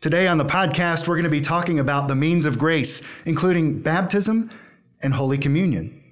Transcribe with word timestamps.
Today 0.00 0.28
on 0.28 0.38
the 0.38 0.46
podcast, 0.46 1.06
we're 1.06 1.16
going 1.16 1.24
to 1.24 1.28
be 1.28 1.42
talking 1.42 1.78
about 1.78 2.08
the 2.08 2.14
means 2.14 2.46
of 2.46 2.58
grace, 2.58 3.02
including 3.26 3.80
baptism 3.80 4.48
and 5.02 5.12
Holy 5.12 5.36
Communion. 5.36 6.02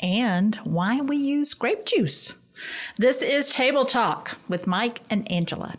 And 0.00 0.56
why 0.64 1.00
we 1.00 1.16
use 1.16 1.54
grape 1.54 1.86
juice. 1.86 2.34
This 2.96 3.22
is 3.22 3.48
Table 3.48 3.84
Talk 3.84 4.36
with 4.48 4.66
Mike 4.66 5.02
and 5.10 5.30
Angela. 5.30 5.76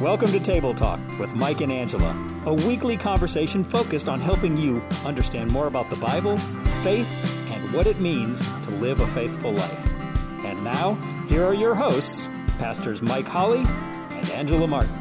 Welcome 0.00 0.30
to 0.30 0.40
Table 0.40 0.72
Talk 0.72 1.00
with 1.18 1.34
Mike 1.34 1.60
and 1.60 1.70
Angela, 1.70 2.16
a 2.46 2.54
weekly 2.54 2.96
conversation 2.96 3.62
focused 3.62 4.08
on 4.08 4.22
helping 4.22 4.56
you 4.56 4.80
understand 5.04 5.50
more 5.50 5.66
about 5.66 5.90
the 5.90 5.96
Bible, 5.96 6.38
faith, 6.82 7.06
and 7.52 7.74
what 7.74 7.86
it 7.86 8.00
means 8.00 8.40
to 8.40 8.70
live 8.76 9.00
a 9.00 9.06
faithful 9.08 9.52
life. 9.52 9.86
And 10.46 10.64
now, 10.64 10.94
here 11.28 11.44
are 11.44 11.52
your 11.52 11.74
hosts, 11.74 12.30
Pastors 12.58 13.02
Mike 13.02 13.26
Holly 13.26 13.66
and 14.22 14.30
Angela 14.32 14.66
Martin. 14.66 14.92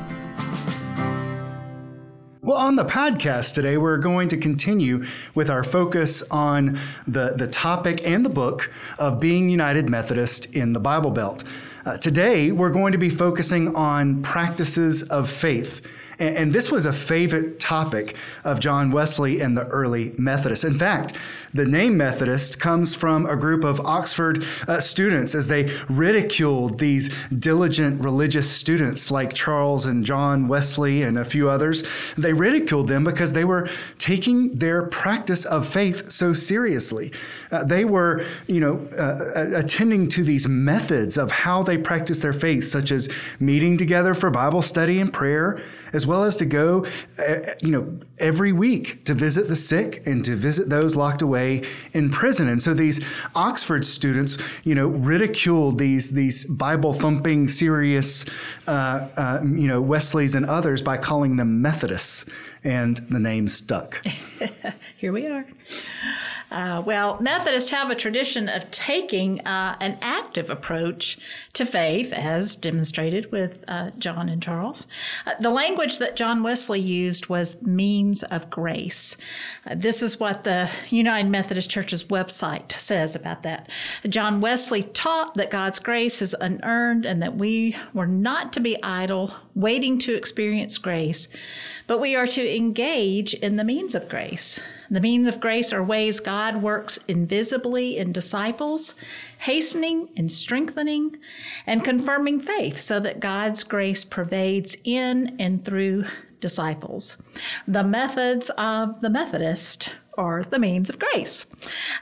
Well, 2.42 2.58
on 2.58 2.76
the 2.76 2.86
podcast 2.86 3.54
today, 3.54 3.78
we're 3.78 4.00
going 4.00 4.28
to 4.30 4.38
continue 4.38 5.04
with 5.36 5.50
our 5.50 5.64
focus 5.64 6.24
on 6.32 6.80
the, 7.08 7.34
the 7.36 7.48
topic 7.48 8.06
and 8.06 8.26
the 8.26 8.30
book 8.30 8.72
of 8.98 9.20
being 9.20 9.48
United 9.48 9.88
Methodist 9.90 10.48
in 10.48 10.74
the 10.74 10.80
Bible 10.80 11.12
Belt. 11.12 11.44
Uh, 11.86 11.98
today, 11.98 12.52
we're 12.52 12.72
going 12.72 12.94
to 12.94 12.98
be 12.98 13.10
focusing 13.10 13.76
on 13.76 14.24
practices 14.24 15.04
of 15.04 15.30
faith. 15.30 15.82
And, 16.22 16.38
and 16.38 16.54
this 16.54 16.72
was 16.72 16.86
a 16.86 16.94
favorite 16.94 17.60
topic 17.60 18.16
of 18.44 18.60
John 18.60 18.92
Wesley 18.92 19.42
and 19.42 19.58
the 19.58 19.68
early 19.68 20.14
Methodists. 20.18 20.64
In 20.64 20.78
fact, 20.78 21.18
the 21.54 21.66
name 21.66 21.98
Methodist 21.98 22.60
comes 22.60 22.96
from 22.96 23.26
a 23.26 23.36
group 23.36 23.66
of 23.66 23.82
Oxford 23.82 24.46
uh, 24.68 24.80
students 24.80 25.36
as 25.36 25.48
they 25.48 25.76
ridiculed 25.90 26.80
these 26.80 27.10
diligent 27.40 28.02
religious 28.02 28.50
students 28.50 29.12
like 29.12 29.34
Charles 29.34 29.86
and 29.86 30.06
John 30.06 30.48
Wesley 30.48 31.04
and 31.04 31.18
a 31.18 31.26
few 31.26 31.50
others. 31.50 31.84
They 32.18 32.32
ridiculed 32.32 32.88
them 32.88 33.04
because 33.04 33.34
they 33.34 33.44
were 33.44 33.68
taking 33.98 34.56
their 34.56 34.84
practice 34.84 35.44
of 35.44 35.68
faith 35.68 36.10
so 36.10 36.32
seriously. 36.32 37.12
Uh, 37.52 37.66
they 37.66 37.84
were, 37.84 38.26
you 38.48 38.62
know, 38.62 38.88
uh, 38.98 39.58
attending 39.58 40.08
to 40.10 40.24
these 40.24 40.48
methods 40.48 41.18
of 41.18 41.32
how 41.32 41.64
they 41.64 41.78
practice 41.78 42.20
their 42.20 42.32
faith, 42.32 42.66
such 42.66 42.92
as 42.92 43.10
meeting 43.40 43.78
together 43.78 44.14
for 44.14 44.30
Bible 44.30 44.62
study 44.62 45.02
and 45.02 45.12
prayer 45.12 45.62
as 45.94 46.08
well 46.08 46.11
as 46.24 46.36
to 46.38 46.46
go, 46.46 46.86
uh, 47.18 47.54
you 47.62 47.72
know, 47.72 48.00
every 48.20 48.52
week 48.52 49.04
to 49.06 49.14
visit 49.14 49.48
the 49.48 49.56
sick 49.56 50.06
and 50.06 50.24
to 50.26 50.36
visit 50.36 50.70
those 50.70 50.96
locked 50.96 51.22
away 51.22 51.64
in 51.94 52.10
prison. 52.10 52.48
And 52.48 52.62
so 52.62 52.74
these 52.74 53.00
Oxford 53.36 53.86
students, 53.86 54.38
you 54.64 54.76
know, 54.76 54.88
ridiculed 54.88 55.78
these 55.78 56.12
these 56.12 56.46
Bible 56.46 56.94
thumping, 56.94 57.48
serious, 57.48 58.26
uh, 58.68 59.08
uh, 59.16 59.40
you 59.44 59.68
know, 59.68 59.82
Wesleys 59.82 60.36
and 60.36 60.46
others 60.46 60.82
by 60.82 60.98
calling 60.98 61.38
them 61.38 61.62
Methodists, 61.62 62.26
and 62.64 62.98
the 63.10 63.20
name 63.20 63.48
stuck. 63.48 64.06
Here 64.98 65.14
we 65.14 65.28
are. 65.28 65.46
Uh, 66.52 66.84
well, 66.86 67.18
Methodists 67.22 67.70
have 67.70 67.90
a 67.90 67.96
tradition 67.96 68.50
of 68.50 68.70
taking 68.72 69.40
uh, 69.48 69.78
an 69.80 69.98
active 70.02 70.50
approach 70.50 71.18
to 71.54 71.66
faith, 71.66 72.12
as 72.12 72.58
demonstrated 72.58 73.32
with 73.32 73.64
uh, 73.70 73.92
John 73.98 74.28
and 74.28 74.44
Charles. 74.44 74.86
Uh, 75.26 75.32
the 75.40 75.50
language 75.50 75.98
that 76.00 76.18
John 76.18 76.44
Wesley 76.44 76.82
used 76.82 77.28
was 77.28 77.62
means 77.62 78.24
of 78.24 78.50
grace. 78.50 79.16
Uh, 79.66 79.76
this 79.76 80.04
is 80.04 80.20
what 80.20 80.44
the 80.44 80.70
United 80.90 81.30
Methodist 81.30 81.70
Church's 81.70 82.04
website 82.06 82.74
says 82.74 83.16
about 83.16 83.44
that. 83.44 83.70
John 84.10 84.42
Wesley 84.42 84.84
taught 84.84 85.36
that 85.36 85.52
God's 85.52 85.80
grace 85.80 86.22
is 86.22 86.36
unearned 86.42 87.06
and 87.06 87.22
that 87.22 87.38
we 87.38 87.78
were 87.94 88.08
not 88.08 88.52
to 88.54 88.60
be 88.60 88.82
idle, 88.84 89.34
waiting 89.56 89.98
to 90.00 90.16
experience 90.16 90.78
grace, 90.78 91.30
but 91.88 92.02
we 92.02 92.14
are 92.14 92.28
to 92.28 92.56
engage 92.56 93.34
in 93.36 93.56
the 93.56 93.64
means 93.64 93.96
of 93.96 94.10
grace. 94.10 94.62
The 94.92 95.00
means 95.00 95.26
of 95.26 95.40
grace 95.40 95.72
are 95.72 95.84
ways 95.84 96.20
God 96.20 96.62
works 96.62 97.00
invisibly 97.08 97.98
in 97.98 98.12
disciples, 98.12 98.94
hastening 99.40 100.10
and 100.18 100.30
strengthening 100.30 101.16
and 101.66 101.82
confirming 101.82 102.42
faith 102.42 102.78
so 102.78 103.00
that 103.00 103.22
God's 103.22 103.64
grace 103.64 104.04
pervades 104.04 104.76
in 104.84 105.38
and 105.40 105.64
through 105.64 106.04
disciples. 106.42 107.16
The 107.70 107.86
methods 107.86 108.52
of 108.58 109.00
the 109.00 109.10
Methodist 109.10 109.92
are 110.18 110.44
the 110.44 110.60
means 110.60 110.90
of 110.90 111.00
grace. 111.00 111.46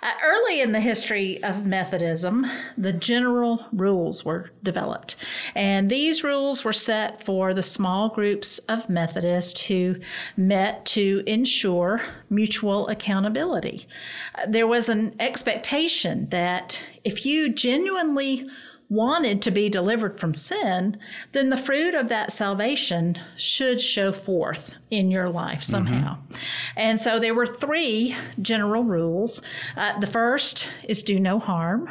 Uh, 0.01 0.11
early 0.23 0.61
in 0.61 0.71
the 0.71 0.79
history 0.79 1.41
of 1.43 1.65
Methodism, 1.65 2.45
the 2.77 2.93
general 2.93 3.65
rules 3.71 4.25
were 4.25 4.51
developed, 4.63 5.15
and 5.55 5.89
these 5.89 6.23
rules 6.23 6.63
were 6.63 6.73
set 6.73 7.23
for 7.23 7.53
the 7.53 7.63
small 7.63 8.09
groups 8.09 8.59
of 8.67 8.89
Methodists 8.89 9.67
who 9.67 9.95
met 10.35 10.85
to 10.85 11.23
ensure 11.27 12.01
mutual 12.29 12.87
accountability. 12.87 13.87
Uh, 14.35 14.45
there 14.47 14.67
was 14.67 14.89
an 14.89 15.15
expectation 15.19 16.27
that 16.29 16.83
if 17.03 17.25
you 17.25 17.49
genuinely 17.51 18.49
wanted 18.89 19.41
to 19.43 19.51
be 19.51 19.69
delivered 19.69 20.19
from 20.19 20.33
sin, 20.33 20.97
then 21.31 21.49
the 21.49 21.57
fruit 21.57 21.93
of 21.93 22.09
that 22.09 22.31
salvation 22.31 23.17
should 23.37 23.79
show 23.79 24.11
forth 24.11 24.73
in 24.89 25.11
your 25.11 25.29
life 25.29 25.63
somehow. 25.63 26.15
Mm-hmm. 26.15 26.35
And 26.75 26.99
so 26.99 27.19
there 27.19 27.35
were 27.35 27.45
three 27.45 28.15
general 28.41 28.83
rules. 28.83 29.41
Uh, 29.77 29.99
the 29.99 30.07
first 30.07 30.71
is 30.83 31.03
do 31.03 31.19
no 31.19 31.37
harm. 31.37 31.89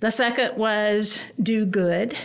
The 0.00 0.10
second 0.10 0.56
was 0.56 1.24
do 1.42 1.66
good. 1.66 2.16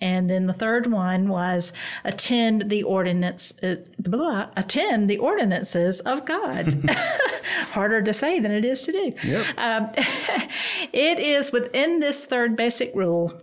And 0.00 0.30
then 0.30 0.46
the 0.46 0.52
third 0.52 0.86
one 0.86 1.28
was 1.28 1.72
attend 2.04 2.70
the 2.70 2.82
ordinance, 2.82 3.52
uh, 3.62 3.76
blah, 3.98 4.48
attend 4.56 5.10
the 5.10 5.18
ordinances 5.18 6.00
of 6.00 6.24
God. 6.24 6.90
Harder 7.70 8.02
to 8.02 8.12
say 8.12 8.40
than 8.40 8.52
it 8.52 8.64
is 8.64 8.82
to 8.82 8.92
do. 8.92 9.12
Yep. 9.22 9.58
Um, 9.58 9.90
it 10.92 11.18
is 11.18 11.52
within 11.52 12.00
this 12.00 12.24
third 12.24 12.56
basic 12.56 12.94
rule 12.94 13.40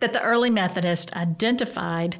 that 0.00 0.12
the 0.12 0.22
early 0.22 0.50
Methodists 0.50 1.12
identified 1.12 2.18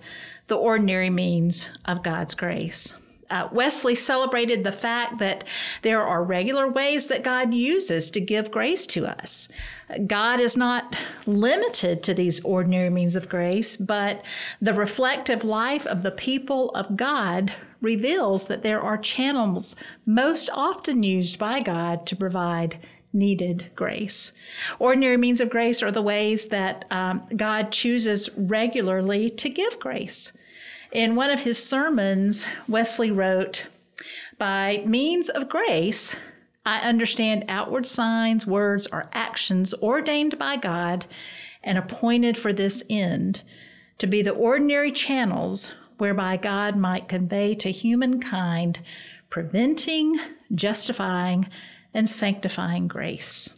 the 0.49 0.57
ordinary 0.57 1.11
means 1.11 1.71
of 1.85 2.03
God's 2.03 2.35
grace 2.35 2.95
uh, 3.31 3.49
Wesley 3.53 3.95
celebrated 3.95 4.65
the 4.65 4.73
fact 4.73 5.19
that 5.19 5.45
there 5.83 6.03
are 6.03 6.25
regular 6.25 6.69
ways 6.69 7.07
that 7.07 7.23
God 7.23 7.55
uses 7.55 8.11
to 8.11 8.21
give 8.21 8.51
grace 8.51 8.87
to 8.87 9.07
us. 9.07 9.49
God 10.07 10.41
is 10.41 10.57
not 10.57 10.97
limited 11.27 12.03
to 12.03 12.15
these 12.15 12.41
ordinary 12.45 12.91
means 12.91 13.17
of 13.17 13.29
grace, 13.29 13.77
but 13.77 14.23
the 14.61 14.75
reflective 14.75 15.45
life 15.45 15.87
of 15.87 16.03
the 16.03 16.11
people 16.11 16.71
of 16.71 16.97
God 16.97 17.53
reveals 17.81 18.47
that 18.47 18.63
there 18.63 18.81
are 18.81 18.99
channels 18.99 19.75
most 20.07 20.51
often 20.53 21.03
used 21.03 21.39
by 21.39 21.61
God 21.61 22.07
to 22.07 22.17
provide 22.17 22.79
needed 23.13 23.71
grace. 23.75 24.33
Ordinary 24.79 25.17
means 25.17 25.41
of 25.41 25.51
grace 25.51 25.83
are 25.83 25.91
the 25.91 26.03
ways 26.03 26.47
that 26.47 26.85
um, 26.91 27.23
God 27.37 27.73
chooses 27.73 28.31
regularly 28.37 29.31
to 29.31 29.49
give 29.49 29.81
grace. 29.81 30.33
In 30.93 31.15
one 31.15 31.31
of 31.31 31.41
his 31.41 31.63
sermons, 31.63 32.47
Wesley 32.67 33.13
wrote, 33.13 33.67
By 34.39 34.83
means 34.85 35.29
of 35.29 35.49
grace, 35.49 36.17
I 36.67 36.81
understand 36.81 37.45
outward 37.49 37.87
signs, 37.87 38.45
words, 38.45 38.89
or 38.93 39.09
actions 39.13 39.73
ordained 39.75 40.37
by 40.37 40.57
God 40.57 41.07
and 41.63 41.79
appointed 41.79 42.37
for 42.37 42.53
this 42.53 42.83
end, 42.91 43.43
to 43.99 44.09
be 44.09 44.21
the 44.21 44.35
ordinary 44.35 44.91
channels 44.91 45.73
whereby 45.99 46.37
God 46.37 46.77
might 46.77 47.09
convey 47.09 47.55
to 47.57 47.71
humankind 47.71 48.81
preventing, 49.31 50.19
justifying, 50.53 51.47
and 51.95 52.11
sanctifying 52.11 52.89
grace. 52.89 53.49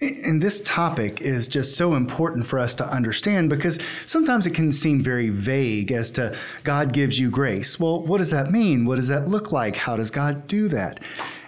And 0.00 0.40
this 0.40 0.60
topic 0.60 1.20
is 1.22 1.48
just 1.48 1.76
so 1.76 1.94
important 1.94 2.46
for 2.46 2.60
us 2.60 2.72
to 2.76 2.86
understand 2.86 3.50
because 3.50 3.80
sometimes 4.06 4.46
it 4.46 4.54
can 4.54 4.70
seem 4.70 5.00
very 5.00 5.28
vague 5.28 5.90
as 5.90 6.12
to 6.12 6.36
God 6.62 6.92
gives 6.92 7.18
you 7.18 7.30
grace. 7.30 7.80
Well, 7.80 8.04
what 8.04 8.18
does 8.18 8.30
that 8.30 8.52
mean? 8.52 8.84
What 8.84 8.96
does 8.96 9.08
that 9.08 9.26
look 9.26 9.50
like? 9.50 9.74
How 9.74 9.96
does 9.96 10.12
God 10.12 10.46
do 10.46 10.68
that? 10.68 11.00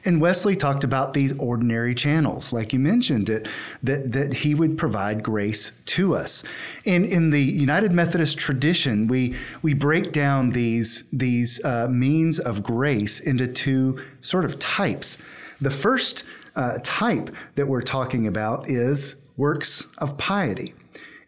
And 0.05 0.21
Wesley 0.21 0.57
talked 0.57 0.83
about 0.83 1.15
these 1.15 1.33
ordinary 1.39 1.95
channels, 1.95 2.53
like 2.53 2.73
you 2.73 2.81
mentioned, 2.81 3.29
it, 3.29 3.47
that, 3.85 4.11
that 4.11 4.33
he 4.33 4.57
would 4.57 4.77
provide 4.77 5.23
grace 5.23 5.71
to 5.87 6.17
us. 6.17 6.43
In, 6.85 7.05
in 7.05 7.31
the 7.31 7.43
United 7.43 7.93
Methodist 7.93 8.37
tradition, 8.37 9.07
we, 9.07 9.37
we 9.63 9.75
break 9.75 10.11
down 10.11 10.51
these, 10.51 11.05
these 11.13 11.65
uh, 11.65 11.87
means 11.89 12.41
of 12.41 12.65
grace 12.65 13.21
into 13.21 13.47
two 13.47 14.03
sort 14.23 14.45
of 14.45 14.59
types. 14.59 15.19
The 15.61 15.71
first 15.71 16.25
uh, 16.57 16.79
type 16.83 17.35
that 17.55 17.67
we're 17.67 17.83
talking 17.83 18.27
about 18.27 18.69
is 18.69 19.17
works 19.37 19.87
of 19.99 20.17
piety. 20.19 20.75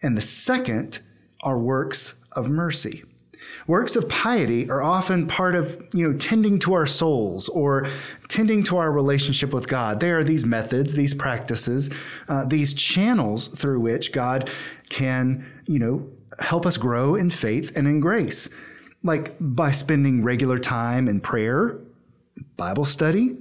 And 0.02 0.16
the 0.16 0.22
second 0.22 0.98
are 1.42 1.58
works 1.58 2.14
of 2.32 2.48
mercy. 2.48 3.04
Works 3.66 3.96
of 3.96 4.08
piety 4.08 4.70
are 4.70 4.82
often 4.82 5.26
part 5.26 5.54
of, 5.54 5.84
you 5.92 6.08
know, 6.08 6.16
tending 6.16 6.58
to 6.60 6.74
our 6.74 6.86
souls 6.86 7.48
or 7.48 7.88
tending 8.28 8.62
to 8.64 8.76
our 8.76 8.92
relationship 8.92 9.52
with 9.52 9.68
God. 9.68 10.00
They 10.00 10.10
are 10.10 10.24
these 10.24 10.44
methods, 10.44 10.94
these 10.94 11.14
practices, 11.14 11.90
uh, 12.28 12.44
these 12.44 12.74
channels 12.74 13.48
through 13.48 13.80
which 13.80 14.12
God 14.12 14.50
can, 14.88 15.44
you 15.66 15.78
know, 15.78 16.08
help 16.38 16.66
us 16.66 16.76
grow 16.76 17.14
in 17.14 17.30
faith 17.30 17.76
and 17.76 17.86
in 17.86 18.00
grace, 18.00 18.48
like 19.02 19.34
by 19.40 19.70
spending 19.70 20.22
regular 20.22 20.58
time 20.58 21.08
in 21.08 21.20
prayer, 21.20 21.78
Bible 22.56 22.84
study, 22.84 23.36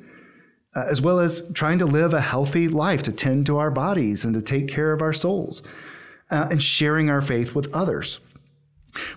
uh, 0.76 0.86
as 0.90 1.02
well 1.02 1.20
as 1.20 1.44
trying 1.54 1.80
to 1.80 1.86
live 1.86 2.14
a 2.14 2.22
healthy 2.22 2.68
life 2.68 3.04
to 3.04 3.12
tend 3.12 3.46
to 3.46 3.58
our 3.58 3.72
bodies 3.72 4.24
and 4.24 4.34
to 4.34 4.42
take 4.42 4.68
care 4.68 4.94
of 4.94 5.02
our 5.02 5.14
souls, 5.14 5.62
uh, 6.30 6.48
and 6.50 6.64
sharing 6.64 7.10
our 7.10 7.22
faith 7.22 7.54
with 7.54 7.74
others. 7.74 8.20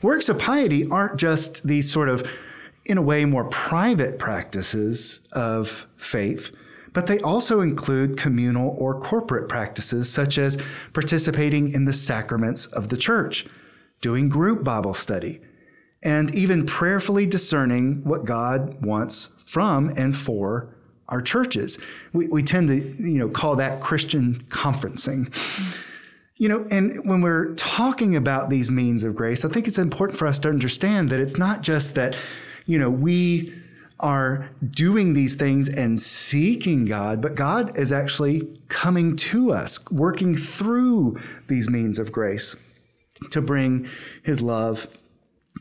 Works 0.02 0.28
of 0.28 0.38
piety 0.38 0.88
aren't 0.90 1.18
just 1.18 1.66
these 1.66 1.90
sort 1.90 2.08
of, 2.08 2.28
in 2.86 2.98
a 2.98 3.02
way, 3.02 3.24
more 3.24 3.44
private 3.44 4.18
practices 4.18 5.20
of 5.32 5.86
faith, 5.96 6.50
but 6.92 7.06
they 7.06 7.18
also 7.20 7.60
include 7.60 8.18
communal 8.18 8.76
or 8.78 9.00
corporate 9.00 9.48
practices 9.48 10.10
such 10.10 10.38
as 10.38 10.58
participating 10.92 11.72
in 11.72 11.84
the 11.84 11.92
sacraments 11.92 12.66
of 12.66 12.88
the 12.88 12.96
church, 12.96 13.46
doing 14.00 14.28
group 14.28 14.62
Bible 14.62 14.94
study, 14.94 15.40
and 16.02 16.32
even 16.34 16.66
prayerfully 16.66 17.26
discerning 17.26 18.04
what 18.04 18.24
God 18.24 18.84
wants 18.84 19.30
from 19.38 19.88
and 19.96 20.16
for 20.16 20.74
our 21.08 21.20
churches. 21.20 21.78
We, 22.12 22.28
we 22.28 22.42
tend 22.42 22.68
to, 22.68 22.76
you 22.76 23.18
know, 23.18 23.28
call 23.28 23.56
that 23.56 23.80
Christian 23.80 24.44
conferencing. 24.48 25.32
You 26.36 26.48
know, 26.48 26.66
and 26.70 27.08
when 27.08 27.20
we're 27.20 27.54
talking 27.54 28.16
about 28.16 28.50
these 28.50 28.70
means 28.70 29.04
of 29.04 29.14
grace, 29.14 29.44
I 29.44 29.48
think 29.48 29.68
it's 29.68 29.78
important 29.78 30.18
for 30.18 30.26
us 30.26 30.38
to 30.40 30.48
understand 30.48 31.10
that 31.10 31.20
it's 31.20 31.38
not 31.38 31.62
just 31.62 31.94
that, 31.94 32.16
you 32.66 32.78
know, 32.78 32.90
we 32.90 33.54
are 34.00 34.50
doing 34.70 35.14
these 35.14 35.36
things 35.36 35.68
and 35.68 36.00
seeking 36.00 36.84
God, 36.84 37.22
but 37.22 37.36
God 37.36 37.78
is 37.78 37.92
actually 37.92 38.48
coming 38.68 39.14
to 39.16 39.52
us, 39.52 39.78
working 39.90 40.36
through 40.36 41.20
these 41.48 41.70
means 41.70 41.98
of 41.98 42.10
grace 42.10 42.56
to 43.30 43.40
bring 43.40 43.88
his 44.22 44.42
love 44.42 44.88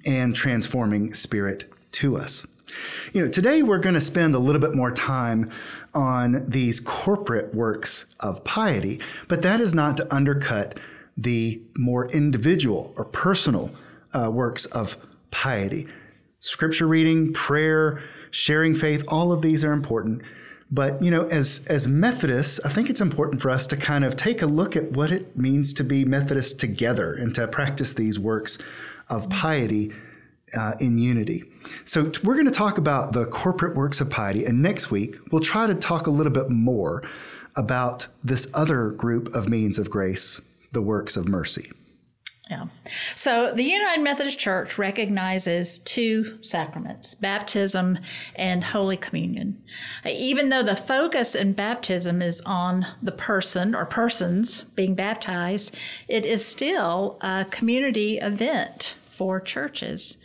and 0.05 0.35
transforming 0.35 1.13
spirit 1.13 1.71
to 1.91 2.17
us. 2.17 2.45
You 3.13 3.21
know, 3.21 3.27
today 3.27 3.63
we're 3.63 3.79
going 3.79 3.95
to 3.95 4.01
spend 4.01 4.35
a 4.35 4.39
little 4.39 4.61
bit 4.61 4.75
more 4.75 4.91
time 4.91 5.51
on 5.93 6.45
these 6.49 6.79
corporate 6.79 7.53
works 7.53 8.05
of 8.19 8.43
piety, 8.43 8.99
but 9.27 9.41
that 9.41 9.61
is 9.61 9.73
not 9.73 9.97
to 9.97 10.15
undercut 10.15 10.79
the 11.17 11.61
more 11.77 12.09
individual 12.09 12.93
or 12.97 13.05
personal 13.05 13.71
uh, 14.13 14.29
works 14.31 14.65
of 14.67 14.97
piety. 15.31 15.87
Scripture 16.39 16.87
reading, 16.87 17.33
prayer, 17.33 18.01
sharing 18.31 18.75
faith, 18.75 19.03
all 19.07 19.31
of 19.31 19.41
these 19.41 19.63
are 19.63 19.73
important. 19.73 20.21
But 20.71 21.01
you 21.03 21.11
know, 21.11 21.27
as 21.27 21.61
as 21.67 21.87
Methodists, 21.87 22.59
I 22.65 22.69
think 22.69 22.89
it's 22.89 23.01
important 23.01 23.41
for 23.41 23.51
us 23.51 23.67
to 23.67 23.77
kind 23.77 24.03
of 24.03 24.15
take 24.15 24.41
a 24.41 24.47
look 24.47 24.75
at 24.75 24.91
what 24.91 25.11
it 25.11 25.37
means 25.37 25.71
to 25.75 25.83
be 25.83 26.03
Methodist 26.03 26.59
together 26.59 27.13
and 27.13 27.33
to 27.35 27.47
practice 27.47 27.93
these 27.93 28.19
works 28.19 28.57
of 29.07 29.29
piety 29.29 29.93
uh, 30.57 30.73
in 30.79 30.97
unity. 30.97 31.44
So 31.85 32.11
we're 32.23 32.35
going 32.35 32.45
to 32.45 32.51
talk 32.51 32.77
about 32.77 33.13
the 33.13 33.25
corporate 33.25 33.75
works 33.75 34.01
of 34.01 34.09
piety, 34.09 34.45
and 34.45 34.61
next 34.61 34.91
week 34.91 35.17
we'll 35.31 35.41
try 35.41 35.67
to 35.67 35.75
talk 35.75 36.07
a 36.07 36.11
little 36.11 36.33
bit 36.33 36.50
more 36.50 37.03
about 37.55 38.07
this 38.23 38.47
other 38.53 38.89
group 38.89 39.33
of 39.35 39.47
means 39.47 39.77
of 39.77 39.89
grace, 39.89 40.41
the 40.71 40.81
works 40.81 41.15
of 41.15 41.27
mercy. 41.27 41.71
Yeah. 42.50 42.65
So 43.15 43.53
the 43.53 43.63
United 43.63 44.03
Methodist 44.03 44.38
Church 44.38 44.77
recognizes 44.77 45.79
two 45.79 46.39
sacraments, 46.44 47.15
baptism 47.15 48.00
and 48.35 48.63
Holy 48.63 48.97
Communion. 48.97 49.63
Even 50.05 50.50
though 50.50 50.61
the 50.61 50.75
focus 50.75 51.35
in 51.35 51.53
baptism 51.53 52.21
is 52.21 52.41
on 52.41 52.85
the 53.01 53.13
person 53.13 53.73
or 53.73 53.85
persons 53.85 54.65
being 54.75 54.94
baptized, 54.94 55.73
it 56.09 56.25
is 56.25 56.45
still 56.45 57.17
a 57.21 57.45
community 57.50 58.17
event 58.17 58.95
for 59.13 59.39
churches. 59.39 60.18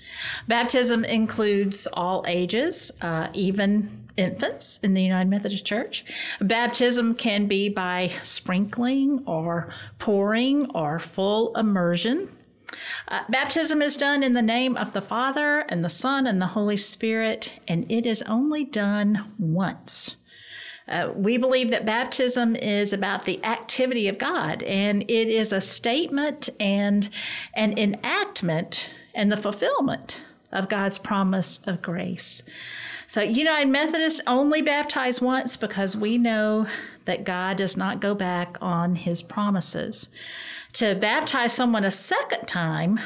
Baptism 0.46 1.05
includes 1.05 1.87
all 1.93 2.25
ages, 2.26 2.90
uh, 3.02 3.29
even 3.35 4.08
infants 4.17 4.81
in 4.82 4.94
the 4.94 5.02
United 5.02 5.29
Methodist 5.29 5.64
Church. 5.64 6.05
Baptism 6.40 7.14
can 7.14 7.46
be 7.46 7.69
by 7.69 8.12
sprinkling 8.25 9.23
or 9.26 9.73
pouring 9.99 10.70
or 10.75 10.99
full 10.99 11.55
immersion. 11.56 12.35
Uh, 13.08 13.20
baptism 13.29 13.81
is 13.81 13.96
done 13.96 14.23
in 14.23 14.32
the 14.32 14.43
name 14.43 14.76
of 14.76 14.93
the 14.93 15.00
Father 15.00 15.61
and 15.69 15.85
the 15.85 15.88
Son 15.88 16.26
and 16.26 16.40
the 16.40 16.46
Holy 16.49 16.76
Spirit, 16.76 17.55
and 17.67 17.90
it 17.90 18.05
is 18.05 18.23
only 18.23 18.64
done 18.64 19.32
once. 19.38 20.17
Uh, 20.88 21.11
we 21.14 21.37
believe 21.37 21.70
that 21.70 21.85
baptism 21.85 22.56
is 22.56 22.93
about 22.93 23.25
the 23.25 23.43
activity 23.44 24.08
of 24.08 24.19
God, 24.19 24.62
and 24.62 25.02
it 25.02 25.29
is 25.29 25.52
a 25.52 25.61
statement 25.61 26.49
and 26.58 27.11
an 27.55 27.79
enactment 27.79 28.90
and 29.14 29.31
the 29.31 29.37
fulfillment 29.37 30.20
of 30.50 30.69
God's 30.69 30.96
promise 30.96 31.61
of 31.67 31.82
grace. 31.82 32.43
So, 33.06 33.20
United 33.20 33.69
Methodists 33.69 34.20
only 34.26 34.62
baptize 34.62 35.20
once 35.20 35.56
because 35.56 35.96
we 35.96 36.17
know 36.17 36.67
that 37.05 37.25
God 37.25 37.58
does 37.58 37.76
not 37.76 38.00
go 38.00 38.14
back 38.14 38.56
on 38.61 38.94
his 38.94 39.23
promises. 39.23 40.08
To 40.75 40.94
baptize 40.94 41.52
someone 41.52 41.85
a 41.85 41.90
second 41.90 42.46
time, 42.46 42.99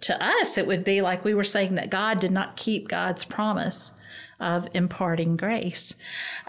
to 0.00 0.24
us, 0.24 0.58
it 0.58 0.66
would 0.66 0.84
be 0.84 1.02
like 1.02 1.24
we 1.24 1.34
were 1.34 1.44
saying 1.44 1.74
that 1.74 1.90
God 1.90 2.20
did 2.20 2.32
not 2.32 2.56
keep 2.56 2.88
God's 2.88 3.24
promise 3.24 3.92
of 4.40 4.68
imparting 4.74 5.36
grace. 5.36 5.94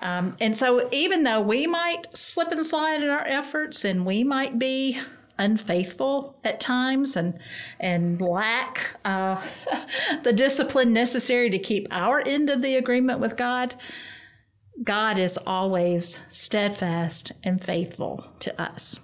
Um, 0.02 0.36
and 0.40 0.56
so, 0.56 0.90
even 0.92 1.24
though 1.24 1.42
we 1.42 1.68
might 1.68 2.06
slip 2.16 2.52
and 2.52 2.66
slide 2.66 3.02
in 3.02 3.10
our 3.10 3.26
efforts 3.26 3.86
and 3.86 4.06
we 4.06 4.24
might 4.24 4.60
be 4.60 5.00
unfaithful 5.40 6.36
at 6.44 6.60
times 6.60 7.16
and 7.16 7.40
and 7.80 8.22
lack 8.22 8.98
uh, 9.06 9.42
the 10.24 10.34
discipline 10.34 10.94
necessary 10.94 11.50
to 11.50 11.58
keep 11.58 11.88
our 11.92 12.20
end 12.20 12.50
of 12.50 12.62
the 12.62 12.76
agreement 12.76 13.20
with 13.20 13.38
God, 13.38 13.76
God 14.84 15.18
is 15.18 15.38
always 15.48 16.22
steadfast 16.28 17.32
and 17.44 17.64
faithful 17.64 18.28
to 18.42 18.62
us. 18.62 19.00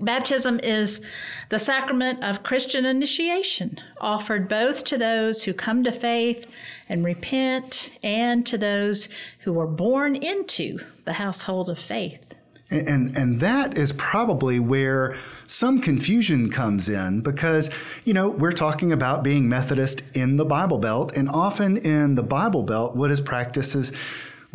Baptism 0.00 0.60
is 0.62 1.00
the 1.48 1.58
sacrament 1.58 2.22
of 2.22 2.42
Christian 2.42 2.84
initiation, 2.84 3.80
offered 4.00 4.48
both 4.48 4.84
to 4.84 4.98
those 4.98 5.44
who 5.44 5.54
come 5.54 5.84
to 5.84 5.92
faith 5.92 6.46
and 6.88 7.04
repent 7.04 7.92
and 8.02 8.44
to 8.46 8.58
those 8.58 9.08
who 9.40 9.58
are 9.58 9.66
born 9.66 10.16
into 10.16 10.78
the 11.04 11.14
household 11.14 11.68
of 11.68 11.78
faith. 11.78 12.32
And, 12.68 12.88
and, 12.88 13.16
and 13.16 13.40
that 13.40 13.78
is 13.78 13.92
probably 13.92 14.58
where 14.58 15.16
some 15.46 15.80
confusion 15.80 16.50
comes 16.50 16.88
in 16.88 17.20
because, 17.20 17.70
you 18.04 18.12
know, 18.12 18.28
we're 18.28 18.52
talking 18.52 18.92
about 18.92 19.22
being 19.22 19.48
Methodist 19.48 20.02
in 20.14 20.36
the 20.36 20.44
Bible 20.44 20.78
Belt, 20.78 21.16
and 21.16 21.28
often 21.28 21.76
in 21.76 22.16
the 22.16 22.24
Bible 22.24 22.64
Belt, 22.64 22.96
what 22.96 23.10
is 23.10 23.20
practiced 23.20 23.76
is 23.76 23.92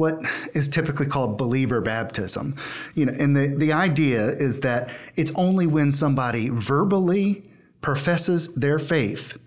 what 0.02 0.20
is 0.56 0.68
typically 0.68 1.06
called 1.06 1.38
believer 1.38 1.80
baptism. 1.80 2.56
You 2.96 3.06
know, 3.06 3.14
and 3.18 3.36
the, 3.36 3.54
the 3.56 3.72
idea 3.72 4.30
is 4.30 4.62
that 4.62 4.90
it's 5.16 5.32
only 5.36 5.68
when 5.68 5.92
somebody 5.92 6.50
verbally 6.50 7.44
professes 7.82 8.48
their 8.54 8.80
faith 8.80 9.38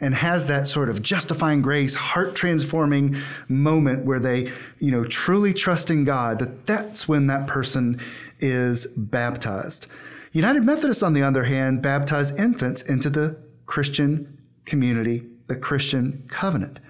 and 0.00 0.14
has 0.14 0.46
that 0.46 0.68
sort 0.68 0.88
of 0.88 1.02
justifying 1.02 1.62
grace, 1.62 1.96
heart 1.96 2.36
transforming 2.36 3.16
moment 3.48 4.04
where 4.04 4.20
they, 4.20 4.52
you 4.78 4.92
know, 4.92 5.04
truly 5.04 5.52
trust 5.52 5.90
in 5.90 6.04
God, 6.04 6.38
that 6.38 6.66
that's 6.66 7.08
when 7.08 7.26
that 7.26 7.48
person 7.48 8.00
is 8.38 8.86
baptized. 8.96 9.88
United 10.32 10.62
Methodists, 10.62 11.02
on 11.02 11.14
the 11.14 11.22
other 11.22 11.44
hand, 11.44 11.82
baptize 11.82 12.30
infants 12.32 12.82
into 12.82 13.10
the 13.10 13.36
Christian 13.66 14.38
community, 14.64 15.24
the 15.48 15.56
Christian 15.56 16.24
covenant. 16.28 16.80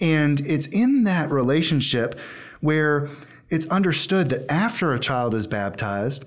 And 0.00 0.40
it's 0.40 0.66
in 0.66 1.04
that 1.04 1.30
relationship 1.30 2.18
where 2.60 3.08
it's 3.48 3.66
understood 3.66 4.28
that 4.30 4.50
after 4.50 4.92
a 4.92 4.98
child 4.98 5.34
is 5.34 5.46
baptized, 5.46 6.24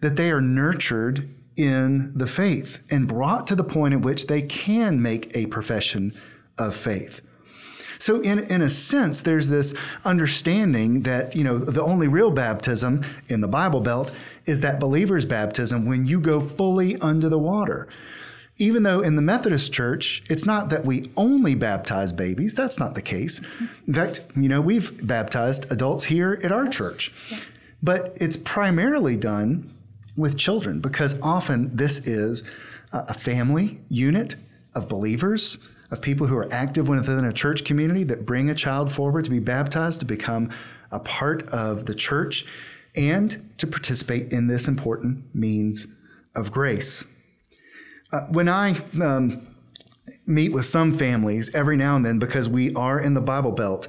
that 0.00 0.16
they 0.16 0.30
are 0.30 0.40
nurtured 0.40 1.28
in 1.56 2.12
the 2.16 2.26
faith 2.26 2.82
and 2.90 3.06
brought 3.06 3.46
to 3.46 3.54
the 3.54 3.64
point 3.64 3.94
at 3.94 4.00
which 4.00 4.26
they 4.26 4.42
can 4.42 5.00
make 5.02 5.34
a 5.36 5.46
profession 5.46 6.14
of 6.58 6.74
faith. 6.74 7.20
So, 7.98 8.20
in, 8.20 8.40
in 8.40 8.62
a 8.62 8.70
sense, 8.70 9.22
there's 9.22 9.48
this 9.48 9.74
understanding 10.04 11.02
that, 11.02 11.36
you 11.36 11.44
know, 11.44 11.58
the 11.58 11.82
only 11.82 12.08
real 12.08 12.32
baptism 12.32 13.04
in 13.28 13.40
the 13.40 13.48
Bible 13.48 13.80
Belt 13.80 14.10
is 14.44 14.60
that 14.62 14.80
believer's 14.80 15.24
baptism 15.24 15.86
when 15.86 16.04
you 16.04 16.18
go 16.20 16.40
fully 16.40 16.96
under 16.96 17.28
the 17.28 17.38
water 17.38 17.86
even 18.62 18.84
though 18.84 19.00
in 19.00 19.16
the 19.16 19.22
Methodist 19.22 19.72
Church, 19.72 20.22
it's 20.30 20.46
not 20.46 20.70
that 20.70 20.84
we 20.84 21.10
only 21.16 21.56
baptize 21.56 22.12
babies. 22.12 22.54
That's 22.54 22.78
not 22.78 22.94
the 22.94 23.02
case. 23.02 23.40
In 23.88 23.92
fact, 23.92 24.20
you 24.36 24.48
know, 24.48 24.60
we've 24.60 25.04
baptized 25.04 25.66
adults 25.72 26.04
here 26.04 26.38
at 26.44 26.52
our 26.52 26.66
yes. 26.66 26.76
church. 26.76 27.12
Yeah. 27.28 27.38
But 27.82 28.16
it's 28.20 28.36
primarily 28.36 29.16
done 29.16 29.74
with 30.16 30.38
children 30.38 30.78
because 30.78 31.16
often 31.20 31.74
this 31.76 31.98
is 32.06 32.44
a 32.92 33.14
family 33.14 33.80
unit 33.88 34.36
of 34.76 34.88
believers, 34.88 35.58
of 35.90 36.00
people 36.00 36.28
who 36.28 36.36
are 36.36 36.46
active 36.52 36.88
within 36.88 37.24
a 37.24 37.32
church 37.32 37.64
community 37.64 38.04
that 38.04 38.24
bring 38.24 38.48
a 38.48 38.54
child 38.54 38.92
forward 38.92 39.24
to 39.24 39.30
be 39.30 39.40
baptized, 39.40 39.98
to 39.98 40.06
become 40.06 40.50
a 40.92 41.00
part 41.00 41.48
of 41.48 41.86
the 41.86 41.96
church, 41.96 42.46
and 42.94 43.50
to 43.58 43.66
participate 43.66 44.32
in 44.32 44.46
this 44.46 44.68
important 44.68 45.24
means 45.34 45.88
of 46.36 46.52
grace. 46.52 47.04
Uh, 48.12 48.26
when 48.26 48.46
I 48.48 48.78
um, 49.00 49.46
meet 50.26 50.52
with 50.52 50.66
some 50.66 50.92
families 50.92 51.54
every 51.54 51.76
now 51.76 51.96
and 51.96 52.04
then, 52.04 52.18
because 52.18 52.48
we 52.48 52.74
are 52.74 53.00
in 53.00 53.14
the 53.14 53.22
Bible 53.22 53.52
Belt, 53.52 53.88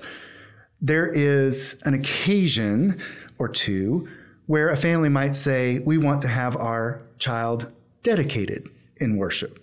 there 0.81 1.07
is 1.07 1.75
an 1.83 1.93
occasion 1.93 3.01
or 3.37 3.49
two 3.49 4.07
where 4.45 4.69
a 4.69 4.77
family 4.77 5.09
might 5.09 5.35
say, 5.35 5.79
We 5.79 5.97
want 5.97 6.21
to 6.21 6.29
have 6.29 6.55
our 6.55 7.01
child 7.19 7.67
dedicated 8.01 8.69
in 8.97 9.17
worship. 9.17 9.59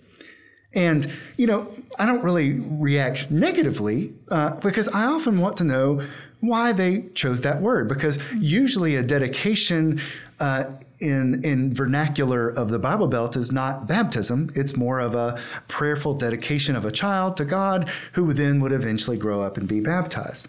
And, 0.73 1.11
you 1.37 1.47
know, 1.47 1.67
I 1.99 2.05
don't 2.05 2.23
really 2.23 2.59
react 2.59 3.29
negatively 3.29 4.13
uh, 4.29 4.55
because 4.59 4.87
I 4.89 5.05
often 5.05 5.39
want 5.39 5.57
to 5.57 5.63
know 5.63 6.05
why 6.39 6.71
they 6.71 7.03
chose 7.13 7.41
that 7.41 7.61
word. 7.61 7.89
Because 7.89 8.19
usually 8.37 8.95
a 8.95 9.03
dedication 9.03 9.99
uh, 10.41 10.71
in, 10.99 11.43
in 11.43 11.73
vernacular 11.73 12.49
of 12.49 12.69
the 12.69 12.79
Bible 12.79 13.07
Belt 13.07 13.35
is 13.35 13.51
not 13.51 13.87
baptism, 13.87 14.49
it's 14.55 14.75
more 14.75 14.99
of 14.99 15.13
a 15.13 15.39
prayerful 15.67 16.15
dedication 16.15 16.75
of 16.75 16.83
a 16.83 16.91
child 16.91 17.37
to 17.37 17.45
God 17.45 17.89
who 18.13 18.33
then 18.33 18.59
would 18.59 18.71
eventually 18.71 19.17
grow 19.17 19.41
up 19.41 19.57
and 19.57 19.67
be 19.67 19.79
baptized. 19.79 20.47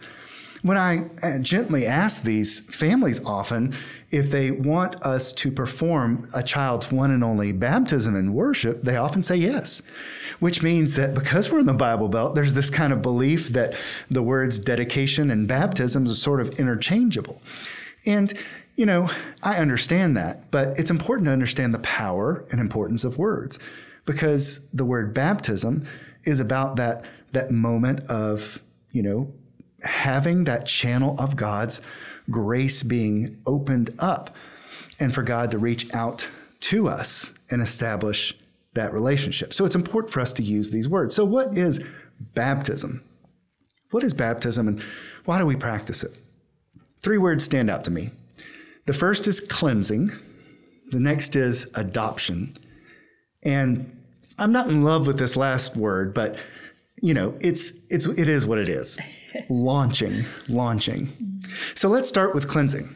When 0.62 0.78
I 0.78 1.10
uh, 1.22 1.38
gently 1.38 1.86
ask 1.86 2.22
these 2.22 2.60
families 2.60 3.20
often 3.24 3.74
if 4.10 4.30
they 4.30 4.50
want 4.50 5.02
us 5.02 5.32
to 5.32 5.50
perform 5.50 6.30
a 6.34 6.42
child's 6.42 6.90
one 6.90 7.10
and 7.10 7.24
only 7.24 7.52
baptism 7.52 8.14
and 8.14 8.32
worship, 8.32 8.82
they 8.82 8.96
often 8.96 9.22
say 9.22 9.36
yes, 9.36 9.82
which 10.38 10.62
means 10.62 10.94
that 10.94 11.14
because 11.14 11.50
we're 11.50 11.60
in 11.60 11.66
the 11.66 11.74
Bible 11.74 12.08
Belt, 12.08 12.34
there's 12.34 12.54
this 12.54 12.70
kind 12.70 12.92
of 12.92 13.02
belief 13.02 13.48
that 13.48 13.74
the 14.10 14.22
words 14.22 14.58
dedication 14.58 15.30
and 15.30 15.48
baptism 15.48 16.06
are 16.06 16.14
sort 16.14 16.40
of 16.40 16.50
interchangeable. 16.60 17.42
And 18.06 18.32
you 18.76 18.86
know, 18.86 19.10
I 19.42 19.56
understand 19.56 20.16
that, 20.16 20.50
but 20.50 20.78
it's 20.78 20.90
important 20.90 21.26
to 21.26 21.32
understand 21.32 21.74
the 21.74 21.78
power 21.80 22.46
and 22.50 22.60
importance 22.60 23.04
of 23.04 23.18
words 23.18 23.58
because 24.04 24.60
the 24.72 24.84
word 24.84 25.14
baptism 25.14 25.86
is 26.24 26.40
about 26.40 26.76
that 26.76 27.04
that 27.32 27.50
moment 27.50 28.00
of, 28.10 28.60
you 28.92 29.02
know, 29.02 29.32
having 29.82 30.44
that 30.44 30.66
channel 30.66 31.16
of 31.18 31.36
God's 31.36 31.80
grace 32.30 32.82
being 32.82 33.40
opened 33.46 33.94
up 33.98 34.34
and 34.98 35.14
for 35.14 35.22
God 35.22 35.50
to 35.50 35.58
reach 35.58 35.92
out 35.94 36.28
to 36.60 36.88
us 36.88 37.32
and 37.50 37.60
establish 37.60 38.36
that 38.74 38.92
relationship. 38.92 39.52
So 39.52 39.64
it's 39.64 39.74
important 39.74 40.12
for 40.12 40.20
us 40.20 40.32
to 40.34 40.42
use 40.42 40.70
these 40.70 40.88
words. 40.88 41.14
So, 41.14 41.24
what 41.24 41.56
is 41.56 41.80
baptism? 42.34 43.02
What 43.90 44.04
is 44.04 44.14
baptism 44.14 44.68
and 44.68 44.82
why 45.24 45.38
do 45.38 45.46
we 45.46 45.56
practice 45.56 46.02
it? 46.02 46.12
Three 47.00 47.18
words 47.18 47.44
stand 47.44 47.68
out 47.68 47.84
to 47.84 47.90
me. 47.90 48.10
The 48.86 48.92
first 48.92 49.26
is 49.28 49.40
cleansing, 49.40 50.10
the 50.90 51.00
next 51.00 51.36
is 51.36 51.68
adoption. 51.74 52.56
And 53.44 53.96
I'm 54.38 54.52
not 54.52 54.68
in 54.68 54.82
love 54.82 55.06
with 55.06 55.18
this 55.18 55.36
last 55.36 55.76
word, 55.76 56.14
but 56.14 56.36
you 57.00 57.14
know, 57.14 57.36
it's 57.40 57.72
it's 57.90 58.06
it 58.06 58.28
is 58.28 58.46
what 58.46 58.58
it 58.58 58.68
is. 58.68 58.98
launching, 59.48 60.24
launching. 60.48 61.42
So 61.74 61.88
let's 61.88 62.08
start 62.08 62.34
with 62.34 62.48
cleansing. 62.48 62.88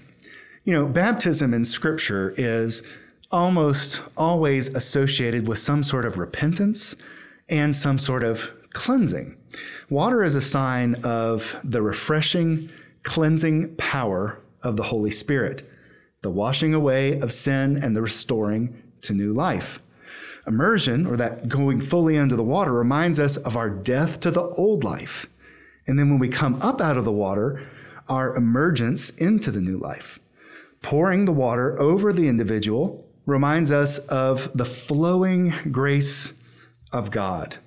You 0.65 0.73
know, 0.73 0.87
baptism 0.87 1.55
in 1.55 1.65
scripture 1.65 2.35
is 2.37 2.83
almost 3.31 4.01
always 4.17 4.69
associated 4.69 5.49
with 5.49 5.59
some 5.59 5.83
sort 5.83 6.05
of 6.05 6.17
repentance 6.17 6.95
and 7.49 7.75
some 7.75 7.99
sort 7.99 8.23
of 8.23 8.51
cleansing. 8.73 9.37
Water 9.91 10.25
is 10.25 10.35
a 10.35 10.41
sign 10.41 10.95
of 11.03 11.57
the 11.65 11.83
refreshing, 11.83 12.71
cleansing 13.03 13.75
power 13.77 14.39
of 14.63 14.77
the 14.77 14.83
Holy 14.83 15.11
Spirit, 15.11 15.69
the 16.27 16.31
washing 16.33 16.75
away 16.75 17.21
of 17.21 17.33
sin 17.33 17.77
and 17.81 17.95
the 17.95 18.03
restoring 18.03 18.83
to 19.01 19.15
new 19.15 19.33
life. 19.33 19.79
Immersion, 20.45 21.07
or 21.07 21.17
that 21.17 21.49
going 21.49 21.81
fully 21.81 22.19
under 22.19 22.35
the 22.35 22.43
water, 22.43 22.73
reminds 22.73 23.21
us 23.21 23.37
of 23.37 23.57
our 23.57 23.71
death 23.71 24.19
to 24.19 24.33
the 24.33 24.43
old 24.43 24.83
life. 24.83 25.27
And 25.87 25.97
then 25.97 26.11
when 26.11 26.19
we 26.19 26.29
come 26.29 26.61
up 26.61 26.81
out 26.81 26.97
of 26.97 27.05
the 27.05 27.13
water, 27.13 27.69
our 28.09 28.35
emergence 28.35 29.11
into 29.11 29.53
the 29.53 29.61
new 29.61 29.79
life. 29.79 30.19
Pouring 30.83 31.27
the 31.27 31.33
water 31.33 31.81
over 31.81 32.13
the 32.13 32.27
individual 32.27 33.07
reminds 33.25 33.71
us 33.71 33.99
of 33.99 34.51
the 34.53 34.65
flowing 34.65 35.55
grace 35.71 36.33
of 36.91 37.13
God. 37.13 37.59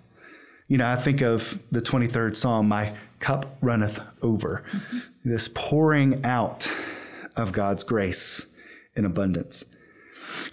You 0.67 0.79
know, 0.79 0.87
I 0.89 0.97
think 0.97 1.21
of 1.21 1.57
the 1.71 1.81
23rd 1.81 2.35
Psalm, 2.35 2.67
my 2.67 2.91
cup 3.21 3.55
runneth 3.61 4.01
over. 4.21 4.65
Mm-hmm. 4.69 4.99
This 5.23 5.49
pouring 5.53 6.25
out 6.25 6.69
of 7.39 7.51
God's 7.51 7.83
grace 7.83 8.45
in 8.95 9.05
abundance. 9.05 9.65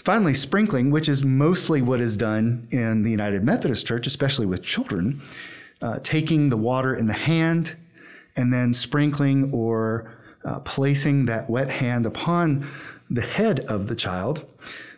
Finally, 0.04 0.34
sprinkling, 0.34 0.90
which 0.90 1.08
is 1.08 1.24
mostly 1.24 1.82
what 1.82 2.00
is 2.00 2.16
done 2.16 2.66
in 2.70 3.02
the 3.02 3.10
United 3.10 3.44
Methodist 3.44 3.86
Church, 3.86 4.06
especially 4.06 4.46
with 4.46 4.62
children, 4.62 5.20
uh, 5.82 5.98
taking 6.02 6.48
the 6.48 6.56
water 6.56 6.94
in 6.94 7.06
the 7.06 7.12
hand 7.12 7.76
and 8.36 8.52
then 8.52 8.72
sprinkling 8.72 9.50
or 9.52 10.14
uh, 10.44 10.60
placing 10.60 11.26
that 11.26 11.50
wet 11.50 11.68
hand 11.68 12.06
upon 12.06 12.66
the 13.10 13.22
head 13.22 13.60
of 13.60 13.88
the 13.88 13.96
child. 13.96 14.46